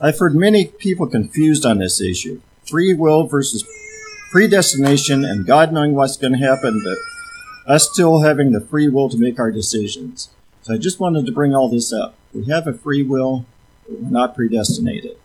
[0.00, 2.40] I've heard many people confused on this issue.
[2.64, 3.64] Free will versus
[4.30, 9.08] predestination and God knowing what's going to happen, but us still having the free will
[9.08, 10.30] to make our decisions.
[10.62, 12.14] So I just wanted to bring all this up.
[12.32, 13.46] We have a free will,
[13.86, 15.16] but we're not predestinated.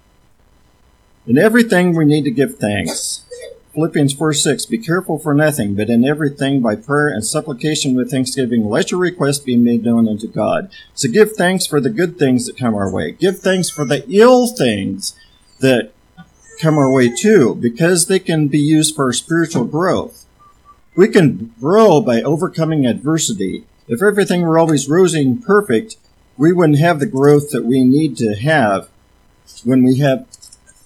[1.27, 3.25] In everything, we need to give thanks.
[3.73, 8.11] Philippians 4 6, Be careful for nothing, but in everything by prayer and supplication with
[8.11, 10.69] thanksgiving, let your requests be made known unto God.
[10.93, 13.13] So give thanks for the good things that come our way.
[13.13, 15.15] Give thanks for the ill things
[15.59, 15.91] that
[16.61, 20.25] come our way too, because they can be used for spiritual growth.
[20.95, 23.65] We can grow by overcoming adversity.
[23.87, 25.97] If everything were always rosy and perfect,
[26.37, 28.87] we wouldn't have the growth that we need to have
[29.63, 30.27] when we have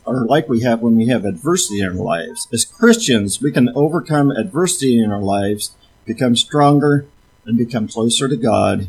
[0.08, 2.48] or like we have when we have adversity in our lives.
[2.54, 5.76] As Christians, we can overcome adversity in our lives,
[6.06, 7.06] become stronger,
[7.46, 8.88] and become closer to God.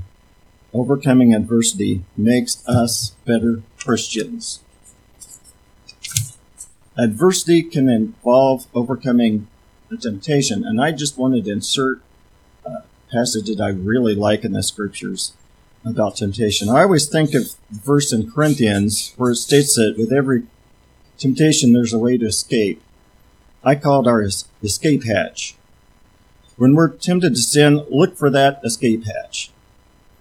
[0.72, 4.60] Overcoming adversity makes us better Christians.
[6.96, 9.48] Adversity can involve overcoming
[9.90, 12.00] a temptation, and I just wanted to insert
[12.64, 15.32] a passage that I really like in the scriptures
[15.84, 16.68] about temptation.
[16.68, 20.42] I always think of the verse in Corinthians where it states that with every
[21.18, 22.80] temptation there's a way to escape.
[23.62, 24.22] I call it our
[24.62, 25.56] escape hatch.
[26.56, 29.50] When we're tempted to sin, look for that escape hatch.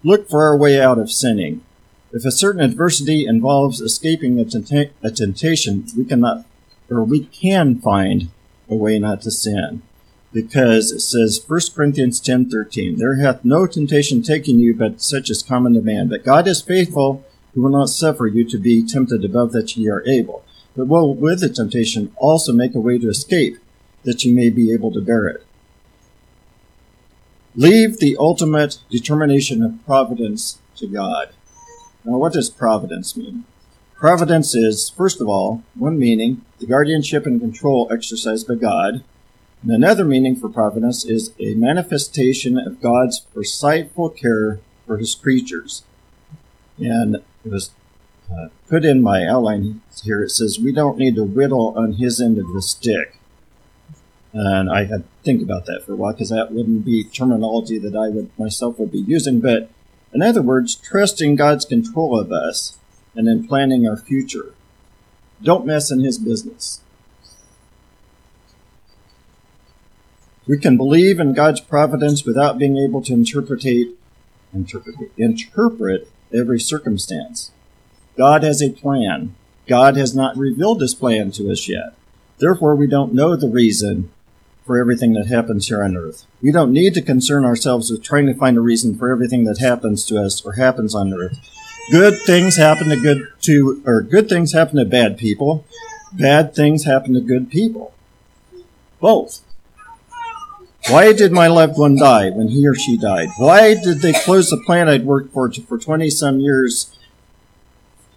[0.04, 1.62] Look for our way out of sinning.
[2.12, 6.46] If a certain adversity involves escaping a, tenta- a temptation, we cannot,
[6.90, 8.30] or we can find
[8.70, 9.82] a way not to sin.
[10.34, 15.42] Because it says, 1 Corinthians 10:13, There hath no temptation taken you but such as
[15.42, 16.08] common to man.
[16.08, 19.90] But God is faithful, who will not suffer you to be tempted above that ye
[19.90, 20.44] are able,
[20.78, 23.58] but will with the temptation also make a way to escape,
[24.04, 25.44] that you may be able to bear it.
[27.56, 31.30] Leave the ultimate determination of providence to God.
[32.06, 33.46] Now, what does providence mean?
[33.96, 39.04] Providence is, first of all, one meaning, the guardianship and control exercised by God.
[39.64, 45.84] And another meaning for providence is a manifestation of God's foresightful care for his creatures.
[46.78, 47.72] And it was
[48.32, 50.24] uh, put in my outline here.
[50.24, 53.20] It says, We don't need to whittle on his end of the stick.
[54.34, 57.78] And I had to think about that for a while because that wouldn't be terminology
[57.80, 59.40] that I would myself would be using.
[59.40, 59.70] But
[60.14, 62.78] in other words, trusting God's control of us
[63.16, 64.54] and in planning our future.
[65.42, 66.82] Don't mess in his business.
[70.48, 73.98] We can believe in God's providence without being able to interpretate,
[74.54, 77.52] interpret, interpret every circumstance.
[78.18, 79.36] God has a plan.
[79.68, 81.94] God has not revealed his plan to us yet.
[82.40, 84.12] Therefore, we don't know the reason
[84.66, 86.26] for everything that happens here on earth.
[86.42, 89.60] We don't need to concern ourselves with trying to find a reason for everything that
[89.60, 91.40] happens to us or happens on earth.
[91.90, 95.66] Good things happen to good to or good things happen to bad people.
[96.12, 97.94] Bad things happen to good people.
[99.00, 99.42] Both.
[100.90, 103.30] Why did my loved one die when he or she died?
[103.38, 106.97] Why did they close the plant I'd worked for for 20 some years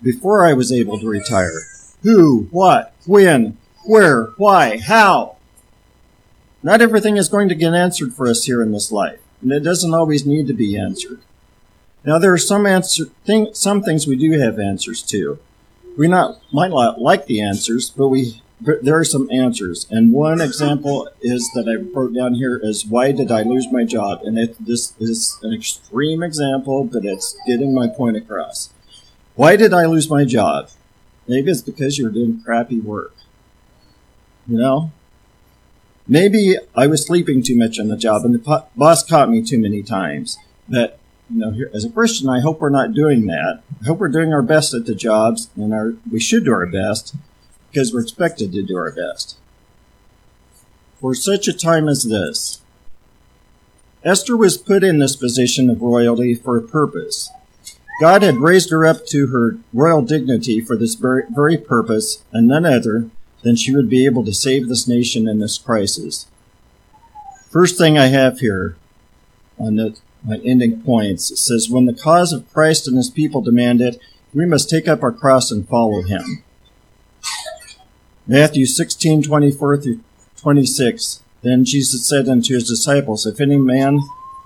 [0.03, 1.63] before I was able to retire?
[2.03, 5.37] Who, what, when, where, why, how?
[6.63, 9.61] Not everything is going to get answered for us here in this life, and it
[9.61, 11.21] doesn't always need to be answered.
[12.05, 15.39] Now, there are some answer, thing, some things we do have answers to.
[15.97, 19.87] We not might not like the answers, but we but there are some answers.
[19.91, 23.85] And one example is that I wrote down here is why did I lose my
[23.85, 24.21] job?
[24.23, 28.71] And it, this is an extreme example, but it's getting my point across.
[29.41, 30.69] Why did I lose my job?
[31.27, 33.15] Maybe it's because you're doing crappy work.
[34.47, 34.93] You know,
[36.07, 39.41] Maybe I was sleeping too much on the job and the po- boss caught me
[39.41, 40.37] too many times.
[40.69, 40.99] But,
[41.31, 43.63] you know, here, as a Christian, I hope we're not doing that.
[43.81, 46.67] I hope we're doing our best at the jobs and our, we should do our
[46.67, 47.15] best
[47.71, 49.39] because we're expected to do our best.
[51.01, 52.61] For such a time as this,
[54.05, 57.31] Esther was put in this position of royalty for a purpose.
[58.01, 62.65] God had raised her up to her royal dignity for this very, purpose, and none
[62.65, 63.11] other
[63.43, 66.27] than she would be able to save this nation in this crisis.
[67.51, 68.77] First thing I have here
[69.59, 73.83] on the, my ending points, says, When the cause of Christ and his people demand
[73.83, 74.01] it,
[74.33, 76.43] we must take up our cross and follow him.
[78.27, 80.01] Matthew 16, 24 through
[80.39, 81.23] 26.
[81.43, 83.99] Then Jesus said unto his disciples, If any man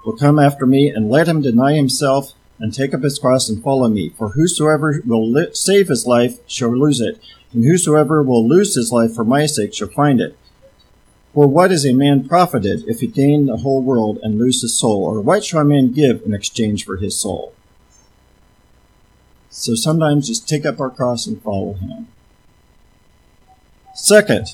[0.05, 3.63] will come after me, and let him deny himself, and take up his cross and
[3.63, 4.11] follow me.
[4.11, 7.21] For whosoever will li- save his life shall lose it,
[7.53, 10.37] and whosoever will lose his life for my sake shall find it.
[11.35, 14.79] For what is a man profited if he gain the whole world and lose his
[14.79, 15.05] soul?
[15.05, 17.53] Or what shall a man give in exchange for his soul?
[19.51, 22.09] So sometimes just take up our cross and follow him.
[23.95, 24.49] Second,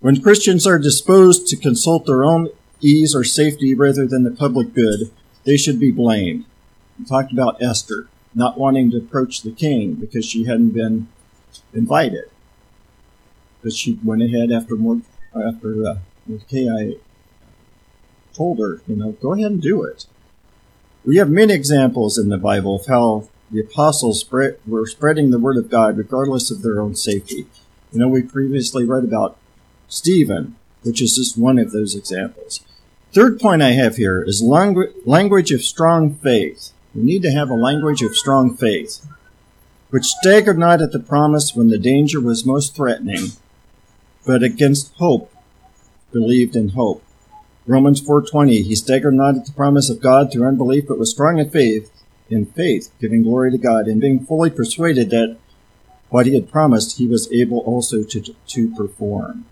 [0.00, 2.48] when Christians are disposed to consult their own
[2.80, 5.10] ease or safety rather than the public good,
[5.44, 6.44] they should be blamed.
[7.08, 11.08] Talked about Esther not wanting to approach the king because she hadn't been
[11.74, 12.30] invited
[13.62, 15.00] but she went ahead after more
[15.34, 15.98] after uh,
[16.52, 16.94] I
[18.32, 20.06] told her, you know, go ahead and do it.
[21.04, 25.38] We have many examples in the Bible of how the apostles spread, were spreading the
[25.38, 27.46] word of God regardless of their own safety.
[27.92, 29.36] You know, we previously read about
[29.88, 32.60] Stephen, which is just one of those examples.
[33.12, 36.72] Third point I have here is langu- language of strong faith.
[36.94, 39.06] We need to have a language of strong faith,
[39.90, 43.30] which staggered not at the promise when the danger was most threatening,
[44.26, 45.32] but against hope
[46.12, 47.02] believed in hope.
[47.66, 51.38] Romans 4:20 He staggered not at the promise of God through unbelief but was strong
[51.38, 51.90] in faith
[52.28, 55.36] in faith giving glory to God and being fully persuaded that
[56.10, 59.46] what he had promised, he was able also to, to perform.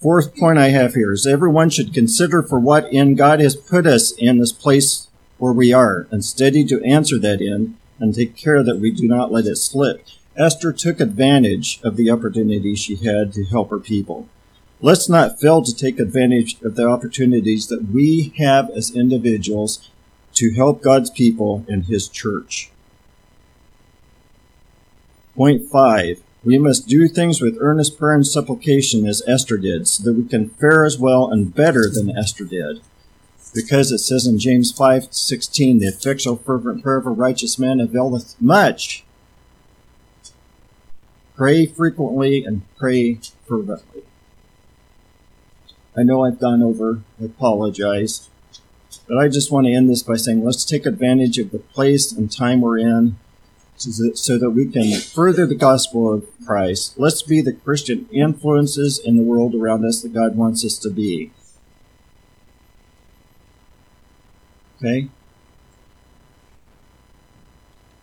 [0.00, 3.86] Fourth point I have here is everyone should consider for what end God has put
[3.86, 5.08] us in this place
[5.38, 9.06] where we are, and steady to answer that end, and take care that we do
[9.06, 10.06] not let it slip.
[10.36, 14.28] Esther took advantage of the opportunity she had to help her people.
[14.80, 19.88] Let's not fail to take advantage of the opportunities that we have as individuals
[20.34, 22.70] to help God's people and His church.
[25.34, 26.22] Point five.
[26.44, 30.28] We must do things with earnest prayer and supplication as Esther did, so that we
[30.28, 32.82] can fare as well and better than Esther did.
[33.54, 38.34] Because it says in James 5:16, the effectual fervent prayer of a righteous man availeth
[38.40, 39.04] much.
[41.36, 44.02] Pray frequently and pray fervently.
[45.96, 48.28] I know I've gone over, I apologize.
[49.08, 52.10] But I just want to end this by saying let's take advantage of the place
[52.10, 53.16] and time we're in
[53.76, 56.94] so that we can further the gospel of Christ.
[56.96, 60.90] Let's be the Christian influences in the world around us that God wants us to
[60.90, 61.30] be.
[64.84, 65.08] Okay?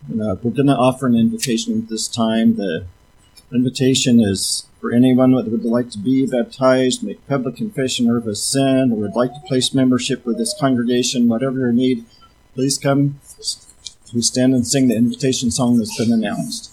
[0.10, 2.56] Uh, we're going to offer an invitation at this time.
[2.56, 2.86] The
[3.54, 8.36] invitation is for anyone that would like to be baptized, make public confession of a
[8.36, 12.06] sin, or would like to place membership with this congregation, whatever your need,
[12.56, 13.20] please come.
[14.14, 16.70] We stand and sing the invitation song that's been announced.